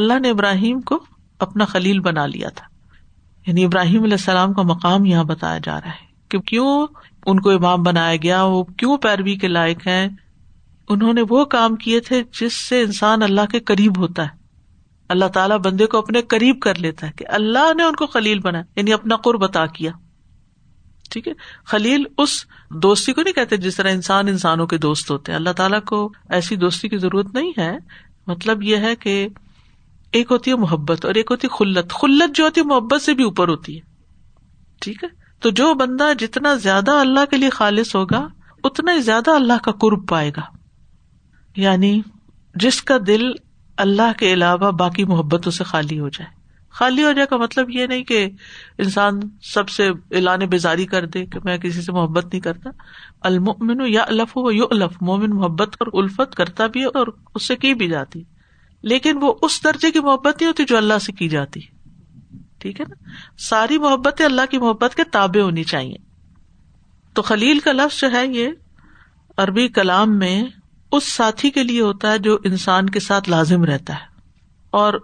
اللہ 0.00 0.19
نے 0.21 0.31
ابراہیم 0.31 0.81
کو 0.90 0.99
اپنا 1.47 1.64
خلیل 1.73 2.00
بنا 2.00 2.26
لیا 2.26 2.49
تھا 2.57 2.64
یعنی 3.47 3.64
ابراہیم 3.64 4.02
علیہ 4.02 4.14
السلام 4.19 4.52
کا 4.52 4.62
مقام 4.73 5.04
یہاں 5.07 5.25
بتایا 5.25 5.59
جا 5.64 5.81
رہا 5.81 5.90
ہے 5.90 6.04
کہ 6.31 6.38
کیوں 6.50 6.87
ان 7.26 7.40
کو 7.40 7.50
امام 7.50 7.83
بنایا 7.83 8.16
گیا 8.23 8.43
وہ 8.45 8.62
کیوں 8.78 8.97
پیروی 9.02 9.35
کے 9.38 9.49
لائق 9.49 9.87
ہیں 9.87 10.07
انہوں 10.90 11.12
نے 11.14 11.23
وہ 11.28 11.45
کام 11.57 11.76
کیے 11.85 12.00
تھے 12.09 12.23
جس 12.40 12.52
سے 12.69 12.81
انسان 12.83 13.23
اللہ 13.23 13.47
کے 13.52 13.61
قریب 13.71 13.99
ہوتا 13.99 14.23
ہے 14.25 14.43
اللہ 15.12 15.28
تعالیٰ 15.32 15.56
بندے 15.64 15.87
کو 15.94 15.99
اپنے 15.99 16.20
قریب 16.34 16.61
کر 16.62 16.78
لیتا 16.84 17.06
ہے 17.06 17.12
کہ 17.16 17.25
اللہ 17.38 17.73
نے 17.76 17.82
ان 17.84 17.94
کو 17.96 18.06
خلیل 18.12 18.38
بنا 18.44 18.62
یعنی 18.76 18.92
اپنا 18.92 19.16
قرب 19.25 19.44
عطا 19.44 19.64
کیا 19.78 19.90
ٹھیک 21.11 21.26
ہے 21.28 21.32
خلیل 21.70 22.04
اس 22.23 22.40
دوستی 22.82 23.12
کو 23.12 23.23
نہیں 23.23 23.34
کہتے 23.34 23.56
جس 23.66 23.76
طرح 23.76 23.92
انسان 23.92 24.28
انسانوں 24.28 24.66
کے 24.66 24.76
دوست 24.87 25.11
ہوتے 25.11 25.32
ہیں 25.32 25.37
اللہ 25.38 25.52
تعالیٰ 25.56 25.80
کو 25.88 26.04
ایسی 26.38 26.56
دوستی 26.64 26.88
کی 26.88 26.99
ضرورت 26.99 27.34
نہیں 27.34 27.52
ہے 27.58 27.73
مطلب 28.26 28.62
یہ 28.62 28.87
ہے 28.88 28.94
کہ 28.96 29.26
ایک 30.18 30.30
ہوتی 30.32 30.50
ہے 30.50 30.56
محبت 30.56 31.04
اور 31.04 31.14
ایک 31.20 31.30
ہوتی 31.30 31.46
ہے 31.46 31.56
خلت 31.56 31.92
خلت 32.00 32.34
جو 32.37 32.44
ہوتی 32.44 32.61
ہے 32.61 32.66
محبت 32.66 33.02
سے 33.02 33.14
بھی 33.14 33.25
اوپر 33.25 33.49
ہوتی 33.49 33.75
ہے 33.76 33.92
ٹھیک 34.82 35.04
ہے 35.04 35.08
تو 35.42 35.50
جو 35.61 35.73
بندہ 35.80 36.12
جتنا 36.18 36.54
زیادہ 36.62 36.90
اللہ 37.00 37.25
کے 37.30 37.37
لیے 37.37 37.50
خالص 37.61 37.94
ہوگا 37.96 38.26
اتنا 38.68 38.92
ہی 38.94 39.00
زیادہ 39.11 39.30
اللہ 39.34 39.58
کا 39.64 39.73
قرب 39.80 40.08
پائے 40.08 40.30
گا 40.37 40.42
یعنی 41.56 42.00
جس 42.62 42.82
کا 42.88 42.96
دل 43.06 43.30
اللہ 43.83 44.12
کے 44.19 44.33
علاوہ 44.33 44.71
باقی 44.78 45.04
محبتوں 45.04 45.52
سے 45.52 45.64
خالی 45.64 45.99
ہو 46.00 46.09
جائے 46.19 46.31
خالی 46.78 47.02
ہو 47.04 47.11
جائے 47.12 47.26
کا 47.31 47.37
مطلب 47.37 47.71
یہ 47.71 47.87
نہیں 47.87 48.02
کہ 48.04 48.25
انسان 48.85 49.21
سب 49.52 49.69
سے 49.69 49.88
اعلان 49.88 50.40
بزاری 50.50 50.87
کر 50.95 51.07
دے 51.16 51.25
کہ 51.33 51.38
میں 51.45 51.57
کسی 51.64 51.83
سے 51.83 51.93
محبت 51.93 52.25
نہیں 52.33 52.40
کرتا 52.43 52.71
المن 53.28 53.81
یا 53.88 54.04
الف 54.09 54.37
ہو 54.37 54.50
یو 54.52 54.66
الف 54.71 54.97
مومن 55.11 55.35
محبت 55.37 55.76
اور 55.81 55.93
الفت 56.02 56.35
کرتا 56.37 56.66
بھی 56.76 56.81
ہے 56.81 56.87
اور 56.99 57.07
اس 57.35 57.47
سے 57.49 57.57
کی 57.66 57.73
بھی 57.83 57.88
جاتی 57.88 58.23
لیکن 58.93 59.19
وہ 59.23 59.33
اس 59.49 59.62
درجے 59.64 59.90
کی 59.93 60.00
محبت 60.07 60.40
نہیں 60.40 60.49
ہوتی 60.49 60.64
جو 60.69 60.76
اللہ 60.76 60.99
سے 61.04 61.12
کی 61.21 61.28
جاتی 61.28 61.61
ٹھیک 62.61 62.81
ہے 62.81 62.85
نا 62.88 62.95
ساری 63.49 63.78
محبتیں 63.78 64.25
اللہ 64.26 64.47
کی 64.50 64.59
محبت 64.59 64.95
کے 64.97 65.04
تابے 65.12 65.40
ہونی 65.40 65.64
چاہیے 65.75 65.97
تو 67.14 67.23
خلیل 67.23 67.59
کا 67.64 67.73
لفظ 67.73 68.00
جو 68.00 68.11
ہے 68.12 68.26
یہ 68.26 68.49
عربی 69.43 69.69
کلام 69.78 70.19
میں 70.19 70.38
اس 70.97 71.07
ساتھی 71.13 71.51
کے 71.51 71.63
لیے 71.63 71.81
ہوتا 71.81 72.11
ہے 72.13 72.19
جو 72.27 72.37
انسان 72.51 72.89
کے 72.97 73.01
ساتھ 73.01 73.29
لازم 73.31 73.65
رہتا 73.71 73.95
ہے 73.95 74.13
اور 74.81 74.95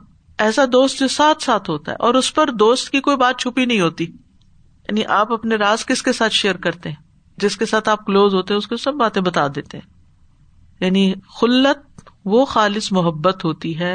ایسا 0.45 0.65
دوست 0.73 0.99
جو 1.01 1.09
ساتھ 1.19 1.43
ساتھ 1.43 1.71
ہوتا 1.71 1.93
ہے 1.93 1.97
اور 2.09 2.15
اس 2.21 2.33
پر 2.35 2.51
دوست 2.65 2.91
کی 2.91 3.01
کوئی 3.07 3.17
بات 3.23 3.39
چھپی 3.45 3.65
نہیں 3.65 3.81
ہوتی 3.81 4.05
یعنی 4.05 5.05
آپ 5.21 5.33
اپنے 5.33 5.57
راز 5.63 5.85
کس 5.87 6.03
کے 6.09 6.13
ساتھ 6.19 6.33
شیئر 6.43 6.57
کرتے 6.67 6.89
ہیں 6.89 6.97
جس 7.45 7.57
کے 7.57 7.67
ساتھ 7.73 7.89
آپ 7.89 8.05
کلوز 8.07 8.35
ہوتے 8.35 8.55
ہیں 8.55 8.59
اس 8.59 8.67
کو 8.69 8.77
سب 8.85 8.95
باتیں 9.03 9.21
بتا 9.31 9.47
دیتے 9.57 9.79
ہیں 9.79 10.85
یعنی 10.87 11.03
خلت 11.41 12.09
وہ 12.35 12.45
خالص 12.55 12.91
محبت 12.99 13.45
ہوتی 13.45 13.79
ہے 13.79 13.95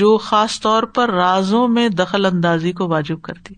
جو 0.00 0.16
خاص 0.28 0.60
طور 0.60 0.82
پر 0.96 1.10
رازوں 1.20 1.66
میں 1.78 1.88
دخل 2.02 2.26
اندازی 2.32 2.72
کو 2.80 2.88
واجب 2.88 3.20
کرتی 3.28 3.54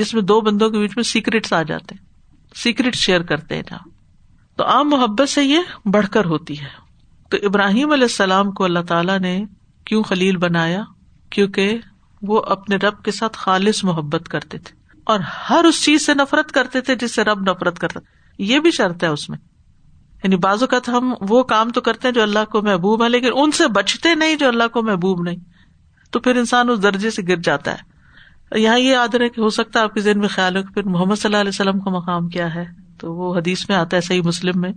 جس 0.00 0.14
میں 0.14 0.22
دو 0.32 0.40
بندوں 0.48 0.70
کے 0.70 0.78
بیچ 0.78 0.96
میں 0.96 1.04
سیکرٹس 1.14 1.52
آ 1.52 1.62
جاتے 1.72 1.94
ہیں 1.98 2.54
سیکرٹ 2.62 2.94
شیئر 3.06 3.22
کرتے 3.32 3.56
ہیں 3.56 3.62
جہاں 3.70 3.84
تو 4.58 4.64
عام 4.76 4.90
محبت 4.90 5.28
سے 5.28 5.44
یہ 5.44 5.76
بڑھ 5.96 6.06
کر 6.16 6.24
ہوتی 6.32 6.60
ہے 6.60 6.82
تو 7.30 7.36
ابراہیم 7.48 7.92
علیہ 7.92 8.10
السلام 8.10 8.50
کو 8.58 8.64
اللہ 8.64 8.82
تعالیٰ 8.88 9.18
نے 9.20 9.38
کیوں 9.86 10.02
خلیل 10.08 10.36
بنایا 10.46 10.82
کیونکہ 11.36 11.76
وہ 12.28 12.40
اپنے 12.56 12.76
رب 12.82 13.02
کے 13.04 13.10
ساتھ 13.12 13.36
خالص 13.38 13.82
محبت 13.84 14.28
کرتے 14.32 14.58
تھے 14.66 14.82
اور 15.12 15.20
ہر 15.48 15.64
اس 15.68 15.82
چیز 15.84 16.04
سے 16.06 16.14
نفرت 16.14 16.52
کرتے 16.52 16.80
تھے 16.80 16.94
جس 17.00 17.14
سے 17.14 17.24
رب 17.24 17.40
نفرت 17.50 17.78
کرتا 17.78 18.00
یہ 18.50 18.60
بھی 18.60 18.70
شرط 18.76 19.02
ہے 19.04 19.08
اس 19.16 19.28
میں 19.30 19.38
یعنی 20.22 20.36
بعض 20.44 20.62
اوقات 20.62 20.88
ہم 20.88 21.12
وہ 21.28 21.42
کام 21.52 21.70
تو 21.74 21.80
کرتے 21.88 22.08
ہیں 22.08 22.14
جو 22.14 22.22
اللہ 22.22 22.44
کو 22.52 22.62
محبوب 22.68 23.02
ہے 23.04 23.08
لیکن 23.08 23.32
ان 23.42 23.50
سے 23.58 23.66
بچتے 23.74 24.14
نہیں 24.14 24.36
جو 24.42 24.48
اللہ 24.48 24.68
کو 24.72 24.82
محبوب 24.82 25.20
نہیں 25.22 25.38
تو 26.12 26.20
پھر 26.20 26.36
انسان 26.36 26.70
اس 26.70 26.82
درجے 26.82 27.10
سے 27.10 27.22
گر 27.28 27.40
جاتا 27.48 27.72
ہے 27.74 28.58
یہاں 28.60 28.78
یہ 28.78 28.90
یاد 28.92 29.14
رہے 29.14 29.28
کہ 29.36 29.40
ہو 29.40 29.48
سکتا 29.56 29.78
ہے 29.78 29.84
آپ 29.84 29.94
کے 29.94 30.00
ذہن 30.00 30.18
میں 30.20 30.28
خیال 30.28 30.56
ہو 30.56 30.62
کہ 30.62 30.72
پھر 30.74 30.88
محمد 30.90 31.14
صلی 31.20 31.28
اللہ 31.28 31.40
علیہ 31.40 31.54
وسلم 31.54 31.80
کا 31.84 31.90
مقام 31.90 32.28
کیا 32.36 32.54
ہے 32.54 32.64
تو 33.00 33.14
وہ 33.14 33.34
حدیث 33.36 33.68
میں 33.68 33.76
آتا 33.76 33.96
ہے 33.96 34.00
صحیح 34.08 34.22
مسلم 34.24 34.60
میں 34.60 34.70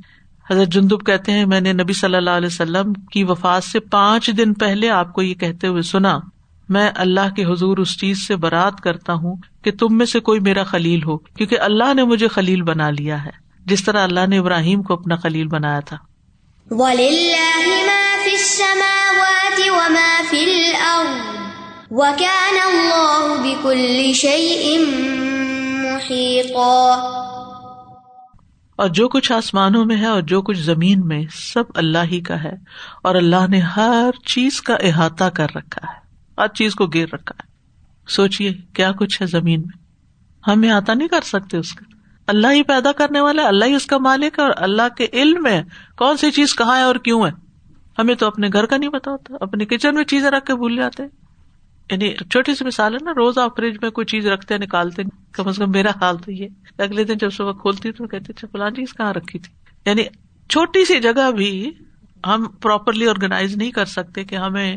حضرت 0.50 0.68
جندب 0.74 1.02
کہتے 1.06 1.32
ہیں 1.32 1.46
میں 1.54 1.60
نے 1.62 1.72
نبی 1.74 1.94
صلی 2.02 2.16
اللہ 2.16 2.38
علیہ 2.42 2.48
وسلم 2.54 2.94
کی 3.12 3.24
وفات 3.32 3.64
سے 3.64 3.80
پانچ 3.96 4.30
دن 4.38 4.54
پہلے 4.64 4.90
آپ 4.98 5.12
کو 5.14 5.22
یہ 5.22 5.34
کہتے 5.44 5.68
ہوئے 5.68 5.82
سنا 5.92 6.18
میں 6.76 6.90
اللہ 7.04 7.34
کے 7.36 7.44
حضور 7.46 7.78
اس 7.84 7.98
چیز 8.00 8.26
سے 8.28 8.36
برات 8.46 8.80
کرتا 8.84 9.14
ہوں 9.24 9.36
کہ 9.64 9.72
تم 9.80 9.98
میں 9.98 10.06
سے 10.14 10.20
کوئی 10.30 10.40
میرا 10.48 10.64
خلیل 10.72 11.04
ہو 11.04 11.18
کیونکہ 11.28 11.60
اللہ 11.68 11.94
نے 11.96 12.04
مجھے 12.14 12.28
خلیل 12.38 12.62
بنا 12.70 12.90
لیا 12.98 13.24
ہے 13.26 13.30
جس 13.72 13.84
طرح 13.84 14.04
اللہ 14.04 14.28
نے 14.30 14.38
ابراہیم 14.40 14.82
کو 14.90 14.94
اپنا 14.94 15.16
خلیل 15.24 15.48
بنایا 15.48 15.80
تھا 15.80 15.96
اور 28.82 28.90
جو 28.98 29.08
کچھ 29.10 29.32
آسمانوں 29.32 29.84
میں 29.92 29.96
ہے 30.02 30.06
اور 30.08 30.22
جو 30.32 30.42
کچھ 30.48 30.58
زمین 30.62 31.06
میں 31.08 31.22
سب 31.36 31.70
اللہ 31.84 32.04
ہی 32.12 32.20
کا 32.28 32.42
ہے 32.44 32.52
اور 33.08 33.16
اللہ 33.22 33.48
نے 33.50 33.60
ہر 33.76 34.20
چیز 34.34 34.62
کا 34.68 34.76
احاطہ 34.90 35.30
کر 35.40 35.56
رکھا 35.56 35.88
ہے 35.94 36.42
ہر 36.42 36.48
چیز 36.60 36.76
کو 36.82 36.86
گیر 36.96 37.08
رکھا 37.13 37.36
ہے 37.40 37.46
سوچیے 38.16 38.52
کیا 38.76 38.92
کچھ 39.00 39.22
ہے 39.22 39.28
زمین 39.28 39.62
میں 39.62 40.50
ہم 40.50 40.63
احاطہ 40.70 40.92
نہیں 41.00 41.08
کر 41.13 41.22
سکتے 41.32 41.58
اس 41.58 41.74
کا 41.80 41.86
اللہ 42.34 42.54
ہی 42.54 42.63
پیدا 42.74 42.92
کرنے 43.02 43.22
والا 43.22 43.48
اللہ 43.48 43.66
ہی 43.72 43.76
اس 43.76 43.86
کا 43.94 43.98
مالک 44.10 44.40
ہے 44.40 44.44
اور 44.44 44.54
اللہ 44.70 44.96
کے 44.98 45.08
علم 45.22 45.42
میں 45.44 45.62
کون 46.04 46.18
سی 46.24 46.32
چیز 46.38 46.56
کہاں 46.62 46.78
ہے 46.78 46.84
اور 46.90 46.96
کیوں 47.08 47.24
ہے 47.26 47.32
ہمیں 48.00 48.16
تو 48.24 48.28
اپنے 48.28 48.50
گھر 48.54 48.66
کا 48.72 48.78
نہیں 48.78 48.90
پتا 49.00 49.12
ہوتا 49.12 49.38
اپنے 49.46 49.66
کچن 49.74 49.96
میں 49.96 50.04
چیزیں 50.13 50.30
رکھ 50.32 50.46
کے 50.46 50.56
بھول 50.63 50.76
جاتے 50.78 51.04
ہیں 51.04 51.10
یعنی 51.91 52.13
چھوٹی 52.32 52.54
سی 52.56 52.65
مثال 52.65 52.93
ہے 52.95 53.00
نا 53.04 53.12
روز 53.17 53.38
آپ 53.38 53.56
فریج 53.58 53.78
میں 53.82 53.89
کوئی 53.97 54.06
چیز 54.06 54.26
رکھتے 54.28 54.58
نکالتے 54.58 55.04
کم 55.36 55.47
از 55.47 55.58
کم 55.60 55.71
میرا 55.71 55.91
حال 56.02 56.17
تو 56.26 56.32
یہ 56.32 56.47
اگلے 56.86 57.04
دن 57.12 57.17
جب 57.17 57.30
صبح 57.34 57.52
کھولتی 57.62 57.91
تو 58.00 58.08
کہتے 58.08 58.34
اچھا، 58.36 58.69
چیز 58.76 58.93
کہاں 58.97 59.13
رکھی 59.13 59.39
تھی 59.39 59.54
یعنی 59.86 60.04
چھوٹی 60.52 60.84
سی 60.86 61.00
جگہ 61.02 61.30
بھی 61.38 61.50
ہم 62.28 62.45
پراپرلی 62.62 63.08
آرگنائز 63.10 63.56
نہیں 63.58 63.71
کر 63.71 63.86
سکتے 63.93 64.23
کہ 64.32 64.36
ہمیں 64.45 64.76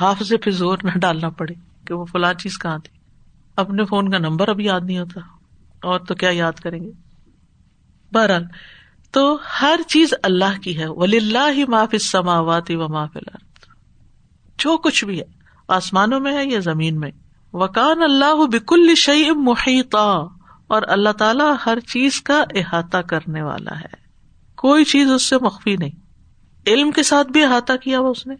حافظ 0.00 0.32
پھر 0.42 0.52
زور 0.62 0.78
نہ 0.84 0.96
ڈالنا 1.00 1.28
پڑے 1.40 1.54
کہ 1.86 1.94
وہ 1.94 2.04
فلان 2.12 2.38
چیز 2.42 2.58
کہاں 2.58 2.78
تھی 2.84 2.96
اپنے 3.64 3.84
فون 3.90 4.10
کا 4.10 4.18
نمبر 4.18 4.48
اب 4.48 4.60
یاد 4.60 4.80
نہیں 4.86 4.98
ہوتا 4.98 5.20
اور 5.90 6.00
تو 6.08 6.14
کیا 6.22 6.30
یاد 6.32 6.60
کریں 6.62 6.80
گے 6.84 6.90
بہرحال 8.12 8.44
تو 9.16 9.24
ہر 9.60 9.80
چیز 9.88 10.14
اللہ 10.30 10.60
کی 10.62 10.78
ہے 10.78 10.86
ولی 10.96 11.16
اللہ 11.16 11.50
ہی 11.56 11.64
ماف 11.76 11.94
اس 12.00 12.14
معاف 12.24 13.16
جو 14.62 14.76
کچھ 14.84 15.04
بھی 15.04 15.18
ہے 15.20 15.24
آسمانوں 15.76 16.20
میں 16.20 16.32
ہے 16.36 16.44
یا 16.44 16.58
زمین 16.70 16.98
میں 17.00 17.10
وکان 17.62 18.02
اللہ 18.02 18.44
بکل 18.52 18.94
شعی 19.02 19.30
محیط 19.48 19.94
اور 20.74 20.82
اللہ 20.94 21.12
تعالیٰ 21.18 21.52
ہر 21.64 21.80
چیز 21.92 22.20
کا 22.30 22.42
احاطہ 22.60 22.98
کرنے 23.12 23.42
والا 23.48 23.78
ہے 23.80 23.92
کوئی 24.62 24.84
چیز 24.94 25.10
اس 25.16 25.28
سے 25.28 25.38
مخفی 25.48 25.76
نہیں 25.84 26.70
علم 26.72 26.90
کے 26.98 27.02
ساتھ 27.12 27.30
بھی 27.36 27.44
احاطہ 27.44 27.76
کیا 27.82 27.98
ہوا 27.98 28.10
اس 28.16 28.26
نے 28.26 28.34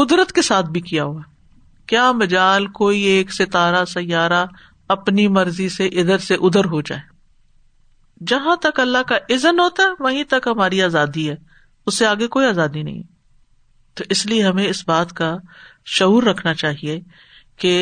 قدرت 0.00 0.32
کے 0.32 0.42
ساتھ 0.48 0.66
بھی 0.76 0.80
کیا 0.90 1.04
ہوا 1.04 1.20
کیا 1.92 2.10
مجال 2.18 2.66
کوئی 2.80 3.00
ایک 3.12 3.32
ستارہ 3.38 3.84
سیارہ 3.92 4.44
اپنی 4.96 5.26
مرضی 5.38 5.68
سے 5.76 5.86
ادھر 6.02 6.18
سے 6.26 6.34
ادھر 6.48 6.64
ہو 6.74 6.80
جائے 6.90 7.02
جہاں 8.30 8.56
تک 8.68 8.80
اللہ 8.80 9.02
کا 9.08 9.16
عزن 9.34 9.60
ہوتا 9.60 9.82
ہے 9.82 10.02
وہیں 10.06 10.24
تک 10.34 10.46
ہماری 10.54 10.82
آزادی 10.82 11.28
ہے 11.30 11.34
اس 11.86 11.98
سے 11.98 12.06
آگے 12.06 12.26
کوئی 12.38 12.46
آزادی 12.46 12.82
نہیں 12.82 13.02
تو 13.96 14.04
اس 14.14 14.24
لیے 14.26 14.42
ہمیں 14.46 14.66
اس 14.66 14.82
بات 14.88 15.12
کا 15.20 15.34
شعور 15.96 16.22
رکھنا 16.22 16.54
چاہیے 16.62 16.98
کہ 17.62 17.72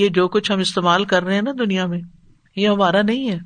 یہ 0.00 0.08
جو 0.18 0.26
کچھ 0.34 0.50
ہم 0.52 0.58
استعمال 0.60 1.04
کر 1.12 1.22
رہے 1.22 1.34
ہیں 1.34 1.42
نا 1.42 1.52
دنیا 1.58 1.86
میں 1.86 1.98
یہ 2.56 2.68
ہمارا 2.68 3.02
نہیں 3.02 3.30
ہے 3.30 3.38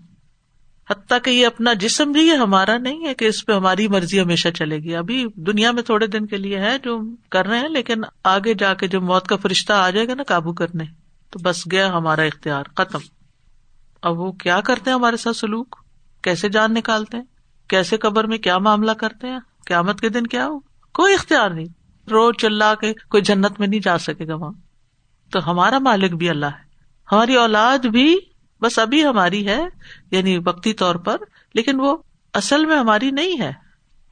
حتیٰ 0.91 1.19
کہ 1.25 1.31
یہ 1.31 1.47
اپنا 1.47 1.73
جسم 1.81 2.13
بھی 2.13 2.23
یہ 2.27 2.37
ہمارا 2.43 2.77
نہیں 2.83 3.07
ہے 3.07 3.15
کہ 3.15 3.25
اس 3.29 3.45
پہ 3.47 3.53
ہماری 3.53 3.87
مرضی 3.95 4.21
ہمیشہ 4.21 4.49
چلے 4.57 4.77
گی 4.83 4.95
ابھی 4.97 5.25
دنیا 5.47 5.71
میں 5.79 5.83
تھوڑے 5.89 6.07
دن 6.15 6.27
کے 6.27 6.37
لیے 6.37 6.61
ہے 6.61 6.77
جو 6.85 6.99
کر 7.35 7.47
رہے 7.47 7.59
ہیں 7.61 7.69
لیکن 7.69 8.03
آگے 8.35 8.55
جا 8.63 8.73
کے 8.83 8.87
جو 8.95 9.01
موت 9.11 9.27
کا 9.33 9.37
فرشتہ 9.43 9.73
آ 9.73 9.91
جائے 9.97 10.07
گا 10.09 10.15
نا 10.15 10.23
قابو 10.29 10.53
کرنے 10.61 10.85
تو 11.33 11.39
بس 11.43 11.65
گیا 11.73 11.89
ہمارا 11.97 12.23
اختیار 12.31 12.71
ختم 12.77 12.99
اب 14.09 14.19
وہ 14.21 14.31
کیا 14.45 14.61
کرتے 14.67 14.91
ہیں 14.91 14.97
ہمارے 14.99 15.17
ساتھ 15.27 15.37
سلوک 15.37 15.77
کیسے 16.25 16.49
جان 16.57 16.75
نکالتے 16.75 17.17
ہیں 17.17 17.25
کیسے 17.71 17.97
قبر 18.07 18.27
میں 18.33 18.39
کیا 18.49 18.59
معاملہ 18.69 18.93
کرتے 19.05 19.27
ہیں 19.31 19.39
قیامت 19.67 20.01
کے 20.01 20.09
دن 20.19 20.27
کیا 20.37 20.47
ہو 20.47 20.59
کوئی 20.95 21.15
اختیار 21.15 21.51
نہیں 21.51 21.67
رو 22.11 22.31
چل 22.43 22.63
کے 22.81 22.93
کوئی 23.15 23.23
جنت 23.23 23.59
میں 23.61 23.67
نہیں 23.69 23.81
جا 23.85 23.97
سکے 24.07 24.27
گا 24.29 24.35
وہاں 24.35 24.53
تو 25.33 25.51
ہمارا 25.51 25.79
مالک 25.87 26.13
بھی 26.21 26.29
اللہ 26.31 26.55
ہے 26.61 26.67
ہماری 27.13 27.35
اولاد 27.37 27.87
بھی 27.97 28.05
بس 28.63 28.79
ابھی 28.79 29.05
ہماری 29.05 29.47
ہے 29.49 29.59
یعنی 30.13 30.37
وقتی 30.45 30.73
طور 30.83 30.95
پر 31.09 31.17
لیکن 31.55 31.81
وہ 31.81 31.97
اصل 32.41 32.65
میں 32.67 32.77
ہماری 32.77 33.11
نہیں 33.19 33.41
ہے 33.41 33.53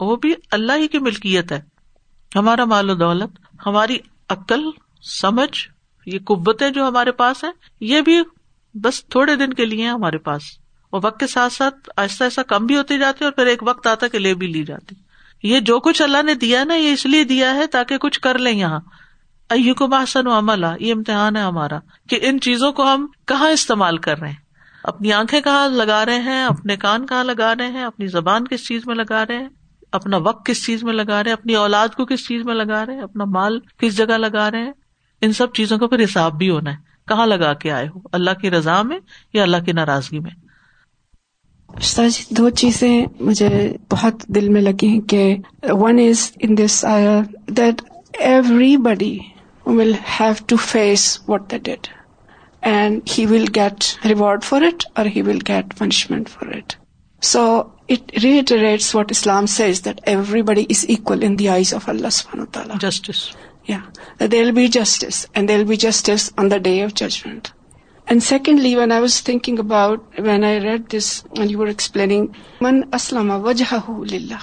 وہ 0.00 0.16
بھی 0.22 0.34
اللہ 0.58 0.76
ہی 0.82 0.88
کی 0.94 0.98
ملکیت 1.08 1.52
ہے 1.52 1.60
ہمارا 2.36 2.64
مال 2.74 2.90
و 2.90 2.94
دولت 3.04 3.38
ہماری 3.66 3.98
عقل 4.36 4.62
سمجھ 5.12 5.58
یہ 6.14 6.18
قبتیں 6.26 6.68
جو 6.70 6.86
ہمارے 6.88 7.12
پاس 7.20 7.42
ہیں 7.44 7.52
یہ 7.92 8.00
بھی 8.08 8.20
بس 8.82 9.04
تھوڑے 9.14 9.36
دن 9.36 9.52
کے 9.60 9.64
لیے 9.66 9.86
ہمارے 9.88 10.18
پاس 10.28 10.42
اور 10.90 11.00
وقت 11.04 11.18
کے 11.20 11.26
ساتھ 11.26 11.52
ساتھ 11.52 11.88
آہستہ 11.96 12.24
آہستہ 12.24 12.40
کم 12.48 12.66
بھی 12.66 12.76
ہوتی 12.76 12.98
جاتی 12.98 13.20
ہے 13.20 13.26
اور 13.28 13.32
پھر 13.36 13.46
ایک 13.52 13.62
وقت 13.68 13.86
آتا 13.86 14.08
کہ 14.08 14.18
لے 14.18 14.34
بھی 14.42 14.46
لی 14.46 14.62
جاتی 14.64 14.94
یہ 15.42 15.60
جو 15.68 15.78
کچھ 15.84 16.00
اللہ 16.02 16.22
نے 16.22 16.34
دیا 16.40 16.62
نا 16.64 16.74
یہ 16.74 16.92
اس 16.92 17.04
لیے 17.06 17.24
دیا 17.24 17.54
ہے 17.54 17.66
تاکہ 17.72 17.98
کچھ 18.00 18.20
کر 18.20 18.38
لیں 18.38 18.52
یہاں 18.52 18.80
احیو 19.54 19.74
کو 19.78 19.86
بحسن 19.86 20.26
و 20.26 20.30
عمل 20.38 20.64
یہ 20.80 20.92
امتحان 20.92 21.36
ہے 21.36 21.42
ہمارا 21.42 21.78
کہ 22.10 22.18
ان 22.28 22.40
چیزوں 22.46 22.72
کو 22.78 22.84
ہم 22.92 23.06
کہاں 23.28 23.50
استعمال 23.50 23.98
کر 24.06 24.18
رہے 24.20 24.28
ہیں 24.28 24.44
اپنی 24.92 25.12
آنکھیں 25.12 25.40
کہاں 25.44 25.68
لگا 25.68 26.04
رہے 26.06 26.18
ہیں 26.22 26.44
اپنے 26.44 26.76
کان 26.86 27.06
کہاں 27.06 27.22
لگا 27.24 27.54
رہے 27.58 27.68
ہیں 27.76 27.84
اپنی 27.84 28.06
زبان 28.06 28.46
کس 28.50 28.66
چیز 28.66 28.86
میں 28.86 28.94
لگا 28.94 29.24
رہے 29.28 29.38
ہیں 29.38 29.48
اپنا 29.98 30.16
وقت 30.24 30.44
کس 30.46 30.64
چیز 30.66 30.82
میں 30.84 30.92
لگا 30.92 31.22
رہے 31.24 31.30
ہیں 31.30 31.36
اپنی 31.36 31.54
اولاد 31.54 31.94
کو 31.96 32.04
کس 32.06 32.26
چیز 32.28 32.44
میں 32.46 32.54
لگا 32.54 32.84
رہے 32.86 32.94
ہیں 32.94 33.02
اپنا 33.02 33.24
مال 33.34 33.58
کس 33.80 33.96
جگہ 33.96 34.16
لگا 34.18 34.50
رہے 34.50 34.64
ہیں 34.64 34.72
ان 35.26 35.32
سب 35.32 35.52
چیزوں 35.54 35.78
کا 35.78 35.86
پھر 35.86 36.04
حساب 36.04 36.34
بھی 36.38 36.50
ہونا 36.50 36.70
ہے 36.72 36.76
کہاں 37.08 37.26
لگا 37.26 37.52
کے 37.64 37.70
آئے 37.72 37.88
ہو 37.94 38.00
اللہ 38.20 38.34
کی 38.40 38.50
رضا 38.50 38.80
میں 38.92 38.98
یا 39.34 39.42
اللہ 39.42 39.64
کی 39.66 39.72
ناراضگی 39.80 40.18
میں 40.20 40.30
اشتا 41.80 42.06
جی 42.08 42.22
دو 42.34 42.48
چیزیں 42.58 43.06
مجھے 43.28 43.48
بہت 43.92 44.22
دل 44.34 44.48
میں 44.52 44.60
لگی 44.60 44.86
ہیں 44.88 45.00
کہ 45.08 45.22
one 45.80 45.98
is 46.08 46.20
in 46.46 46.56
this 46.58 46.84
era 46.88 47.50
everybody 48.84 49.16
will 49.66 49.92
have 50.20 50.32
to 50.48 50.56
face 50.66 51.04
what 51.28 51.50
did 51.64 51.86
and 52.70 53.00
he 53.16 53.24
will 53.32 53.44
get 53.56 53.84
reward 54.06 54.44
for 54.44 54.62
it 54.66 54.86
اور 54.98 55.06
he 55.16 55.22
will 55.26 55.38
get 55.48 55.76
punishment 55.78 56.28
for 56.38 56.54
it 56.56 56.72
so 57.32 57.44
it 57.94 58.12
rates 58.24 58.94
what 58.94 59.10
Islam 59.12 59.46
says 59.56 59.84
that 59.84 60.00
everybody 60.52 60.64
is 60.70 60.84
equal 60.98 61.24
in 61.26 61.38
the 61.38 61.48
eyes 61.56 61.74
of 61.74 61.88
اللہ 61.88 62.44
تعالیٰ 62.52 62.76
justice 62.90 63.26
یا 63.68 63.78
they 64.20 64.40
will 64.40 64.50
be 64.62 64.66
justice 64.78 65.24
and 65.34 65.48
they 65.48 65.56
will 65.56 65.64
be 65.64 65.76
justice 65.86 66.30
on 66.36 66.50
the 66.50 66.56
day 66.68 66.82
of 66.84 66.94
judgement 67.02 67.55
And 68.08 68.22
secondly, 68.22 68.76
when 68.76 68.92
I 68.92 69.00
was 69.00 69.20
thinking 69.20 69.58
about, 69.58 70.20
when 70.20 70.44
I 70.44 70.58
read 70.58 70.90
this 70.90 71.24
and 71.36 71.50
you 71.50 71.58
were 71.58 71.66
explaining, 71.66 72.36
man 72.60 72.88
aslama 72.90 73.40
wajhahu 73.40 74.08
lillah. 74.08 74.42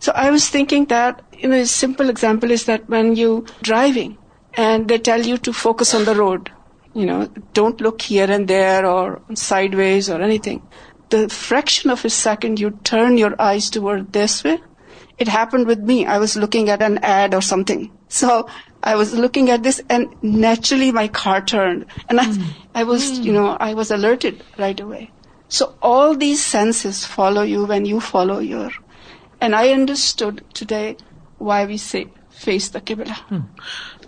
So 0.00 0.12
I 0.14 0.30
was 0.30 0.48
thinking 0.48 0.86
that, 0.86 1.22
a 1.42 1.66
simple 1.66 2.10
example 2.10 2.50
is 2.50 2.64
that 2.64 2.88
when 2.88 3.14
you 3.14 3.46
driving 3.62 4.18
and 4.54 4.88
they 4.88 4.98
tell 4.98 5.20
you 5.20 5.38
to 5.38 5.52
focus 5.52 5.94
on 5.94 6.04
the 6.04 6.16
road, 6.16 6.50
don't 7.52 7.80
look 7.80 8.02
here 8.02 8.30
and 8.30 8.48
there 8.48 8.84
or 8.84 9.22
sideways 9.34 10.10
or 10.10 10.20
anything. 10.20 10.66
The 11.10 11.28
fraction 11.28 11.90
of 11.90 12.04
a 12.04 12.10
second 12.10 12.58
you 12.58 12.70
turn 12.82 13.16
your 13.16 13.40
eyes 13.40 13.70
toward 13.70 14.12
this 14.12 14.42
way, 14.42 14.58
it 15.16 15.28
happened 15.28 15.68
with 15.68 15.78
me. 15.78 16.06
I 16.06 16.18
was 16.18 16.36
looking 16.36 16.70
at 16.70 16.82
an 16.82 16.98
ad 16.98 17.34
or 17.34 17.42
something. 17.42 17.92
So 18.08 18.48
I 18.88 18.96
was 18.96 19.14
looking 19.20 19.48
at 19.48 19.64
this 19.64 19.80
and 19.94 20.06
naturally 20.44 20.90
my 20.92 21.08
cart 21.22 21.54
you 21.54 21.62
know 23.32 23.46
I 23.66 23.74
was 23.74 23.94
way 24.88 25.04
so 25.58 25.64
all 25.92 26.20
these 26.20 27.06
follow 27.14 27.44
you 27.46 27.64
when 27.68 27.86
you 27.86 27.98
follow 28.10 28.40
your 28.42 28.72
and 29.40 29.54
I 29.54 29.72
understand 29.72 30.40
today 30.68 30.82
why 31.50 31.66
we 31.66 31.76
see 31.90 32.02
face 32.44 32.72
the 32.74 32.78
کی 32.84 32.94
بیٹا 32.94 33.36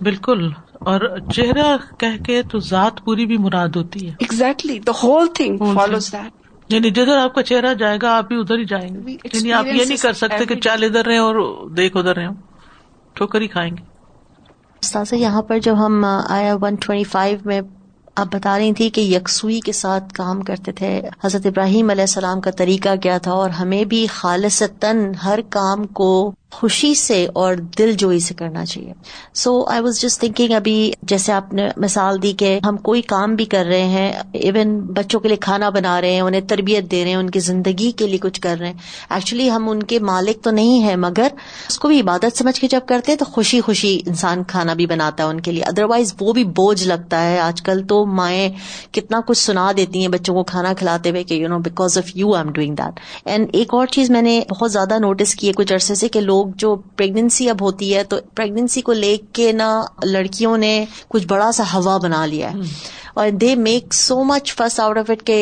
بالکل 0.04 0.46
اور 0.92 1.00
چہرہ 1.34 1.76
کہہ 1.98 2.22
کے 2.26 2.42
تو 2.50 2.58
ذات 2.68 3.04
پوری 3.04 3.26
بھی 3.26 3.36
مراد 3.48 3.76
ہوتی 3.76 4.06
ہے 4.08 4.14
exactly 4.18 4.78
the 4.86 4.92
whole 5.02 5.26
thing 5.34 5.64
follows 5.76 6.12
that 6.12 6.72
یعنی 6.72 6.90
جدھر 6.90 7.16
آپ 7.16 7.34
کا 7.34 7.42
چہرہ 7.50 7.72
جائے 7.82 7.98
گا 8.02 8.16
آپ 8.16 8.26
بھی 8.28 8.36
ادھر 8.40 8.58
ہی 8.58 8.64
جائیں 8.74 8.88
گے 9.06 9.16
یعنی 9.32 9.52
آپ 9.60 9.66
یہ 9.74 9.84
نہیں 9.84 9.98
کر 10.02 10.12
سکتے 10.22 10.44
کہ 10.52 10.60
چال 10.66 10.82
ادھر 10.84 11.06
رہے 11.06 11.18
اور 11.26 11.36
دیکھ 11.80 11.96
ادھر 11.96 12.16
رہے 12.16 12.28
ٹھوکر 13.20 13.40
ہی 13.40 13.46
کھائیں 13.56 13.70
گے 13.76 13.94
استاذ 14.86 15.12
یہاں 15.18 15.40
پر 15.42 15.58
جب 15.66 15.76
ہم 15.84 16.04
آیا 16.04 16.54
ون 16.62 16.74
ٹوینٹی 16.84 17.04
فائیو 17.12 17.36
میں 17.50 17.60
آپ 18.22 18.26
بتا 18.32 18.56
رہی 18.58 18.72
تھی 18.80 18.88
کہ 18.96 19.00
یکسوئی 19.00 19.58
کے 19.68 19.72
ساتھ 19.78 20.12
کام 20.14 20.40
کرتے 20.50 20.72
تھے 20.80 20.90
حضرت 21.24 21.46
ابراہیم 21.46 21.90
علیہ 21.90 22.06
السلام 22.08 22.40
کا 22.46 22.50
طریقہ 22.60 22.94
کیا 23.02 23.16
تھا 23.24 23.32
اور 23.44 23.50
ہمیں 23.60 23.84
بھی 23.94 24.06
خالص 24.18 24.62
تن 24.80 25.00
ہر 25.24 25.40
کام 25.56 25.86
کو 26.00 26.10
خوشی 26.58 26.92
سے 26.98 27.16
اور 27.42 27.54
دل 27.78 27.92
جوئی 28.00 28.18
سے 28.26 28.34
کرنا 28.34 28.64
چاہیے 28.66 28.92
so 29.42 29.52
I 29.70 29.80
was 29.82 30.00
just 30.02 30.18
thinking 30.20 30.52
ابھی 30.56 30.74
جیسے 31.10 31.32
آپ 31.32 31.52
نے 31.54 31.68
مثال 31.84 32.20
دی 32.22 32.32
کہ 32.42 32.48
ہم 32.66 32.76
کوئی 32.88 33.02
کام 33.12 33.34
بھی 33.36 33.44
کر 33.54 33.64
رہے 33.68 33.84
ہیں 33.94 34.12
ایون 34.50 34.76
بچوں 34.98 35.20
کے 35.20 35.28
لیے 35.28 35.36
کھانا 35.46 35.68
بنا 35.76 36.00
رہے 36.00 36.12
ہیں 36.12 36.20
انہیں 36.26 36.40
تربیت 36.52 36.90
دے 36.90 37.02
رہے 37.04 37.10
ہیں 37.10 37.16
ان 37.16 37.28
کی 37.36 37.40
زندگی 37.48 37.90
کے 37.98 38.06
لیے 38.06 38.18
کچھ 38.22 38.40
کر 38.46 38.56
رہے 38.60 38.68
ہیں 38.68 39.14
ایکچولی 39.14 39.50
ہم 39.50 39.68
ان 39.70 39.82
کے 39.92 39.98
مالک 40.10 40.42
تو 40.44 40.50
نہیں 40.60 40.84
ہے 40.86 40.94
مگر 41.04 41.28
اس 41.68 41.78
کو 41.78 41.88
بھی 41.88 42.00
عبادت 42.00 42.38
سمجھ 42.38 42.58
کے 42.60 42.68
جب 42.76 42.86
کرتے 42.88 43.12
ہیں 43.12 43.18
تو 43.18 43.24
خوشی 43.32 43.60
خوشی 43.68 43.92
انسان 44.06 44.44
کھانا 44.54 44.74
بھی 44.80 44.86
بناتا 44.94 45.24
ہے 45.24 45.28
ان 45.28 45.40
کے 45.48 45.52
لیے 45.52 45.62
ادر 45.72 45.84
وائز 45.90 46.14
وہ 46.20 46.32
بھی 46.40 46.44
بوجھ 46.60 46.82
لگتا 46.92 47.22
ہے 47.28 47.38
آج 47.48 47.62
کل 47.68 47.82
تو 47.92 48.04
مائیں 48.22 48.48
کتنا 48.98 49.20
کچھ 49.26 49.38
سنا 49.42 49.70
دیتی 49.76 50.00
ہیں 50.04 50.08
بچوں 50.18 50.34
کو 50.34 50.42
کھانا 50.54 50.72
کھلاتے 50.78 51.10
ہوئے 51.10 51.24
کہ 51.30 51.34
you 51.40 51.48
know 51.48 51.58
because 51.68 51.98
of 51.98 52.16
you 52.16 52.34
I 52.34 52.44
am 52.44 52.52
doing 52.60 52.74
that 52.82 53.00
and 53.34 53.50
ایک 53.60 53.74
اور 53.74 53.86
چیز 53.98 54.10
میں 54.16 54.22
نے 54.30 54.40
بہت 54.50 54.72
زیادہ 54.72 54.98
نوٹس 55.08 55.34
کی 55.40 55.48
ہے 55.48 55.52
کچھ 55.62 55.72
عرصے 55.72 55.94
سے 56.04 56.08
کہ 56.16 56.20
لوگ 56.20 56.45
لوگ 56.46 56.54
جو 56.62 56.74
پریگنسی 56.96 57.48
اب 57.50 57.62
ہوتی 57.62 57.94
ہے 57.94 58.02
تو 58.10 58.18
پریگنسی 58.36 58.80
کو 58.88 58.92
لے 58.92 59.16
کے 59.32 59.50
نا 59.52 59.70
لڑکیوں 60.04 60.56
نے 60.64 60.74
کچھ 61.08 61.26
بڑا 61.28 61.50
سا 61.56 61.64
ہوا 61.74 61.96
بنا 62.02 62.24
لیا 62.26 62.52
ہے 62.54 62.60
اور 63.20 63.28
دے 63.40 63.54
میک 63.64 63.94
سو 63.94 64.22
مچ 64.28 64.52
فس 64.54 64.78
آؤٹ 64.80 64.98
آف 64.98 65.10
اٹ 65.10 65.22
کہ 65.26 65.34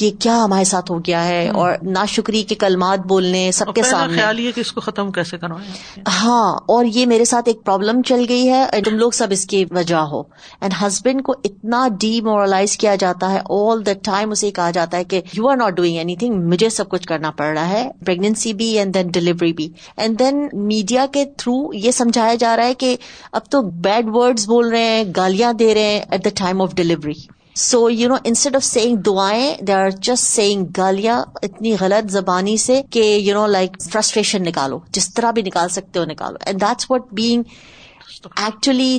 یہ 0.00 0.10
کیا 0.20 0.36
ہمارے 0.44 0.64
ساتھ 0.68 0.90
ہو 0.90 0.98
گیا 1.06 1.24
ہے 1.26 1.48
اور 1.62 1.70
نا 1.96 2.04
شکریہ 2.12 2.44
کے 2.48 2.54
کلمات 2.60 2.98
بولنے 3.08 3.40
سب 3.54 3.72
کے 3.74 3.82
ساتھ 3.82 4.10
خیال 4.14 4.38
یہ 4.40 4.52
کہ 4.54 4.60
اس 4.60 4.70
کو 4.72 4.80
ختم 4.80 5.10
کیسے 5.12 5.38
کرو 5.38 5.54
ہاں 6.20 6.52
اور 6.74 6.84
یہ 6.94 7.06
میرے 7.06 7.24
ساتھ 7.32 7.48
ایک 7.48 7.58
پرابلم 7.64 8.00
چل 8.08 8.24
گئی 8.28 8.48
ہے 8.50 8.80
تم 8.84 8.96
لوگ 8.98 9.10
سب 9.18 9.32
اس 9.36 9.44
کی 9.46 9.64
وجہ 9.70 9.96
ہو 10.12 10.20
اینڈ 10.60 10.74
ہسبینڈ 10.82 11.22
کو 11.24 11.34
اتنا 11.50 11.82
ڈی 12.00 12.20
مورلائز 12.30 12.76
کیا 12.84 12.94
جاتا 13.04 13.30
ہے 13.32 13.40
آل 13.58 13.84
دا 13.86 13.92
ٹائم 14.08 14.30
اسے 14.38 14.50
کہا 14.60 14.70
جاتا 14.78 14.96
ہے 14.98 15.04
کہ 15.12 15.20
you 15.36 15.48
are 15.48 15.56
not 15.62 15.76
doing 15.82 15.96
anything 16.24 16.48
مجھے 16.50 16.70
سب 16.78 16.88
کچھ 16.96 17.06
کرنا 17.08 17.30
پڑ 17.42 17.50
رہا 17.58 17.68
ہے 17.72 17.86
پریگنینسی 18.06 18.52
بھی 18.62 18.70
اینڈ 18.78 18.94
دین 18.94 19.10
ڈلیوری 19.18 19.52
بھی 19.60 19.68
اینڈ 19.96 20.18
دین 20.18 20.46
میڈیا 20.72 21.06
کے 21.12 21.24
تھرو 21.36 21.56
یہ 21.84 21.90
سمجھایا 22.00 22.34
جا 22.46 22.56
رہا 22.56 22.66
ہے 22.72 22.80
کہ 22.84 22.96
اب 23.32 23.50
تو 23.50 23.62
بیڈ 23.90 24.08
ورڈ 24.16 24.40
بول 24.46 24.68
رہے 24.70 24.86
ہیں 24.96 25.04
گالیاں 25.16 25.52
دے 25.64 25.72
رہے 25.74 25.92
ہیں 25.94 26.00
at 26.08 26.24
the 26.24 26.30
time 26.44 26.60
of 26.62 26.74
delivery 26.82 27.16
so 27.62 27.78
you 27.90 28.08
know 28.08 28.14
instead 28.24 28.56
of 28.56 28.64
saying 28.64 28.96
دعائیں 29.06 29.54
دے 29.66 29.72
آر 29.72 29.88
جسٹ 30.08 30.24
سیئنگ 30.24 30.64
گالیاں 30.76 31.16
اتنی 31.42 31.72
غلط 31.80 32.10
زبانی 32.12 32.56
سے 32.64 32.80
کہ 32.92 33.00
یو 33.04 33.34
نو 33.34 33.46
لائک 33.52 33.76
فرسٹریشن 33.92 34.42
نکالو 34.48 34.78
جس 34.96 35.12
طرح 35.14 35.30
بھی 35.38 35.42
نکال 35.46 35.68
سکتے 35.76 35.98
ہو 35.98 36.04
نکالو 36.10 36.38
and 36.46 36.60
that's 36.62 36.90
what 36.90 37.12
being 37.20 37.42
actually 38.36 38.98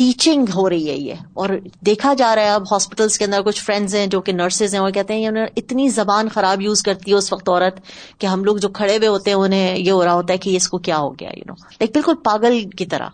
teaching 0.00 0.46
ہو 0.54 0.68
رہی 0.68 0.88
ہے 0.90 0.96
یہ 0.96 1.22
اور 1.42 1.48
دیکھا 1.86 2.12
جا 2.18 2.34
رہا 2.36 2.42
ہے 2.44 2.50
اب 2.52 2.72
ہاسپٹلس 2.72 3.18
کے 3.18 3.24
اندر 3.24 3.42
کچھ 3.46 3.62
فرینڈز 3.64 3.94
ہیں 3.94 4.06
جو 4.16 4.20
کہ 4.28 4.32
نرسز 4.32 4.74
ہیں 4.74 4.80
وہ 4.82 4.88
کہتے 4.94 5.14
ہیں 5.18 5.46
اتنی 5.62 5.88
زبان 6.00 6.28
خراب 6.34 6.62
یوز 6.68 6.82
کرتی 6.88 7.10
ہے 7.10 7.16
اس 7.16 7.32
وقت 7.32 7.48
عورت 7.48 7.80
کہ 8.20 8.26
ہم 8.26 8.44
لوگ 8.44 8.56
جو 8.56 8.68
کھڑے 8.82 8.96
ہوئے 8.96 9.08
ہوتے 9.08 9.30
ہیں 9.30 9.38
انہیں 9.38 9.76
یہ 9.78 9.90
ہو 9.92 10.02
رہا 10.04 10.14
ہوتا 10.14 10.32
ہے 10.32 10.38
کہ 10.46 10.56
اس 10.56 10.68
کو 10.68 10.78
کیا 10.88 10.98
ہو 11.06 11.12
گیا 11.20 11.30
یو 11.36 11.44
نو 11.52 11.56
لائک 11.70 11.90
بالکل 11.94 12.22
پاگل 12.24 12.60
کی 12.78 12.86
طرح 12.86 13.08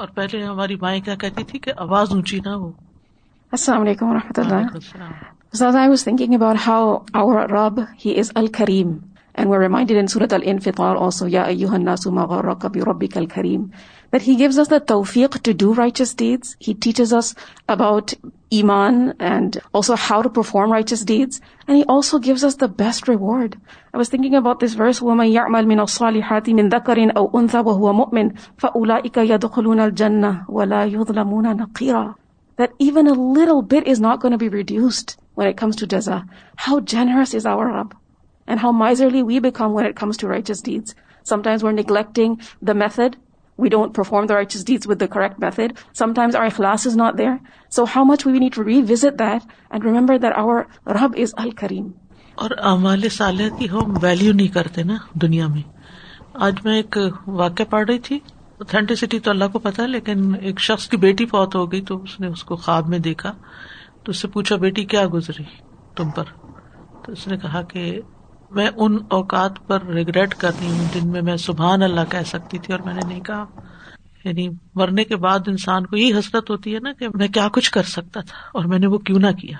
اور 0.00 0.08
پہلے 0.14 0.44
ہماری 0.44 0.76
مائیں 0.80 1.00
کیا 1.04 1.14
کہتی 1.26 1.44
تھی 1.50 1.58
کہ 1.68 1.72
آواز 1.86 2.08
اونچی 2.12 2.40
نہ 2.46 2.54
ہو 2.62 2.70
السلام 3.56 3.82
علیکم 3.82 4.06
و 4.08 4.12
رحمۃ 4.14 4.38
اللہ 4.40 5.06
سز 5.58 5.76
I 5.76 5.88
was 5.88 6.02
thinking 6.04 6.34
about 6.34 6.56
how 6.66 6.90
our 7.20 7.48
رب 7.50 7.78
ہی 8.04 8.18
از 8.20 8.30
ال 8.40 8.46
کریم 8.58 8.88
اینڈ 8.92 9.50
ویئر 9.50 9.60
ریمائنڈیڈ 9.60 9.98
ان 9.98 10.06
سورت 10.14 10.32
الفطار 10.34 10.96
اولسو 10.96 11.28
یا 11.34 11.42
ایو 11.42 11.68
ہن 11.74 11.84
ناسو 11.84 12.10
مغور 12.14 12.44
رب 12.44 12.60
کبی 12.62 12.80
ربی 12.88 13.06
کل 13.14 13.26
کریم 13.34 13.62
but 14.12 14.26
he 14.26 14.34
gives 14.38 14.58
us 14.58 14.70
the 14.70 14.78
توفیق 14.92 15.36
to 15.44 15.52
do 15.64 15.72
righteous 15.78 16.14
deeds 16.18 16.54
he 16.68 16.74
teaches 16.82 17.14
us 17.20 17.32
about 17.76 18.14
ایمان 18.58 19.00
and 19.30 19.56
also 19.70 19.94
how 20.10 20.22
to 20.22 20.28
perform 20.42 20.72
righteous 20.72 21.06
deeds 21.14 21.40
and 21.66 21.76
he 21.76 21.82
also 21.96 22.18
gives 22.24 22.44
us 22.44 22.60
the 22.60 22.66
best 22.84 23.08
reward 23.08 23.54
I 23.56 23.96
was 23.98 24.10
thinking 24.10 24.34
about 24.44 24.64
this 24.64 24.78
verse 24.80 25.02
وو 25.02 25.14
مین 25.14 25.28
یا 25.32 25.42
امل 25.44 25.66
مین 25.74 25.80
اوس 25.80 26.00
علی 26.10 26.20
ہاتی 26.30 26.54
مین 26.60 26.72
دا 26.72 26.78
کرین 26.92 27.16
او 27.16 27.26
انزا 27.38 27.60
و 27.66 27.78
ہو 27.86 27.92
مو 27.92 28.28
فا 28.60 28.68
اولا 28.74 28.96
اکا 29.04 29.22
یا 29.28 29.36
دخلون 29.48 29.80
الجنا 29.88 30.32
ولا 30.58 30.84
یو 30.92 31.04
نقیرہ 31.58 32.06
that 32.62 32.72
even 32.90 33.06
a 33.10 33.16
little 33.38 33.62
bit 33.74 33.88
is 33.94 34.00
not 34.04 34.20
going 34.24 34.36
to 34.36 34.42
be 34.44 34.50
reduced 34.54 35.16
when 35.40 35.48
it 35.50 35.56
comes 35.62 35.76
to 35.80 35.88
jaza. 35.94 36.18
How 36.66 36.78
generous 36.92 37.32
is 37.40 37.46
our 37.52 37.66
Rabb? 37.72 37.94
And 38.48 38.60
how 38.64 38.72
miserly 38.82 39.22
we 39.28 39.38
become 39.46 39.72
when 39.78 39.86
it 39.88 39.96
comes 40.02 40.18
to 40.20 40.28
righteous 40.32 40.62
deeds. 40.68 40.94
Sometimes 41.32 41.64
we're 41.64 41.76
neglecting 41.78 42.36
the 42.70 42.74
method. 42.82 43.16
We 43.64 43.70
don't 43.74 43.94
perform 43.98 44.28
the 44.30 44.36
righteous 44.38 44.64
deeds 44.70 44.86
with 44.92 44.98
the 45.02 45.08
correct 45.14 45.40
method. 45.44 45.76
Sometimes 46.02 46.38
our 46.40 46.50
ikhlas 46.52 46.86
is 46.90 46.96
not 47.00 47.16
there. 47.22 47.36
So 47.76 47.84
how 47.96 48.04
much 48.10 48.24
we 48.28 48.38
need 48.44 48.56
to 48.58 48.64
revisit 48.68 49.18
that 49.22 49.46
and 49.70 49.84
remember 49.84 50.18
that 50.26 50.38
our 50.44 50.56
Rabb 51.00 51.22
is 51.26 51.34
Al-Kareem. 51.46 51.88
اور 52.44 52.50
اعمال 52.70 53.08
صالح 53.12 53.56
کی 53.58 53.66
ہم 53.70 53.94
value 54.02 54.32
نہیں 54.32 54.48
کرتے 54.54 54.82
نا 54.88 54.96
دنیا 55.22 55.46
میں 55.54 55.62
آج 56.48 56.54
میں 56.64 56.74
ایک 56.76 56.96
واقعہ 57.40 57.64
پڑھ 57.70 57.86
رہی 57.88 57.98
تھی 58.08 58.18
اوتنٹسٹی 58.60 59.18
تو 59.24 59.30
اللہ 59.30 59.48
کو 59.52 59.58
پتا 59.64 59.84
لیکن 59.86 60.30
ایک 60.48 60.60
شخص 60.60 60.86
کی 60.90 60.96
بیٹی 61.02 61.26
فوت 61.32 61.54
ہو 61.56 61.70
گئی 61.72 61.80
تو 61.90 62.02
اس 62.02 62.12
اس 62.14 62.20
نے 62.20 62.28
کو 62.46 62.56
خواب 62.56 62.88
میں 62.94 62.98
دیکھا 62.98 63.32
تو 64.04 64.10
اس 64.10 64.20
سے 64.22 64.28
پوچھا 64.36 64.56
بیٹی 64.64 64.84
کیا 64.94 65.04
گزری 65.12 65.44
تم 65.96 66.10
پر 66.16 66.32
تو 67.04 67.12
اس 67.12 67.26
نے 67.28 67.36
کہا 67.42 67.62
کہ 67.72 67.84
میں 68.56 68.68
ان 68.86 68.96
اوقات 69.18 69.66
پر 69.66 69.82
ریگریٹ 69.94 70.34
کر 70.42 70.50
رہی 70.60 70.70
ہوں 70.70 70.88
جن 70.94 71.08
میں 71.12 71.22
میں 71.22 71.36
سبحان 71.46 71.82
اللہ 71.82 72.10
کہہ 72.10 72.22
سکتی 72.26 72.58
تھی 72.66 72.74
اور 72.74 72.82
میں 72.84 72.94
نے 72.94 73.00
نہیں 73.06 73.20
کہا 73.30 73.44
یعنی 74.24 74.48
مرنے 74.76 75.04
کے 75.04 75.16
بعد 75.26 75.48
انسان 75.48 75.86
کو 75.86 75.96
یہ 75.96 76.18
حسرت 76.18 76.50
ہوتی 76.50 76.74
ہے 76.74 76.80
نا 76.82 76.92
کہ 76.98 77.08
میں 77.14 77.28
کیا 77.34 77.46
کچھ 77.52 77.70
کر 77.72 77.82
سکتا 77.96 78.20
تھا 78.28 78.36
اور 78.58 78.64
میں 78.72 78.78
نے 78.78 78.86
وہ 78.94 78.98
کیوں 79.10 79.18
نہ 79.18 79.30
کیا 79.40 79.56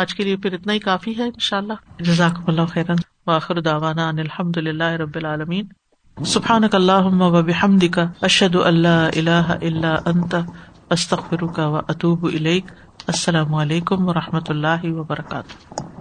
آج 0.00 0.14
کے 0.14 0.24
لیے 0.24 0.36
پھر 0.42 0.52
اتنا 0.54 0.72
ہی 0.72 0.78
کافی 0.88 1.16
ہے 1.18 1.24
ان 1.24 1.38
شاء 1.48 1.56
اللہ 1.58 2.00
جزاک 2.10 2.38
اللہ 2.46 2.72
خیرن 2.74 2.96
واخر 3.26 3.60
داوانا 3.70 4.08
الحمد 4.08 4.56
للہ 4.66 4.92
رب 5.04 5.16
العالمین 5.22 5.66
سبحان 6.28 6.64
اللہ 6.76 7.06
وحمد 7.26 7.84
اشد 8.28 8.56
اللہ 8.64 9.06
اللہ 9.18 9.50
اللہ 9.60 10.08
انت 10.12 10.34
استخر 10.96 11.42
و 11.58 11.74
اطوب 11.76 12.26
اللہ 12.32 12.74
السلام 13.14 13.54
علیکم 13.64 14.08
و 14.08 14.14
رحمۃ 14.14 14.50
اللہ 14.56 14.92
وبرکاتہ 14.98 15.99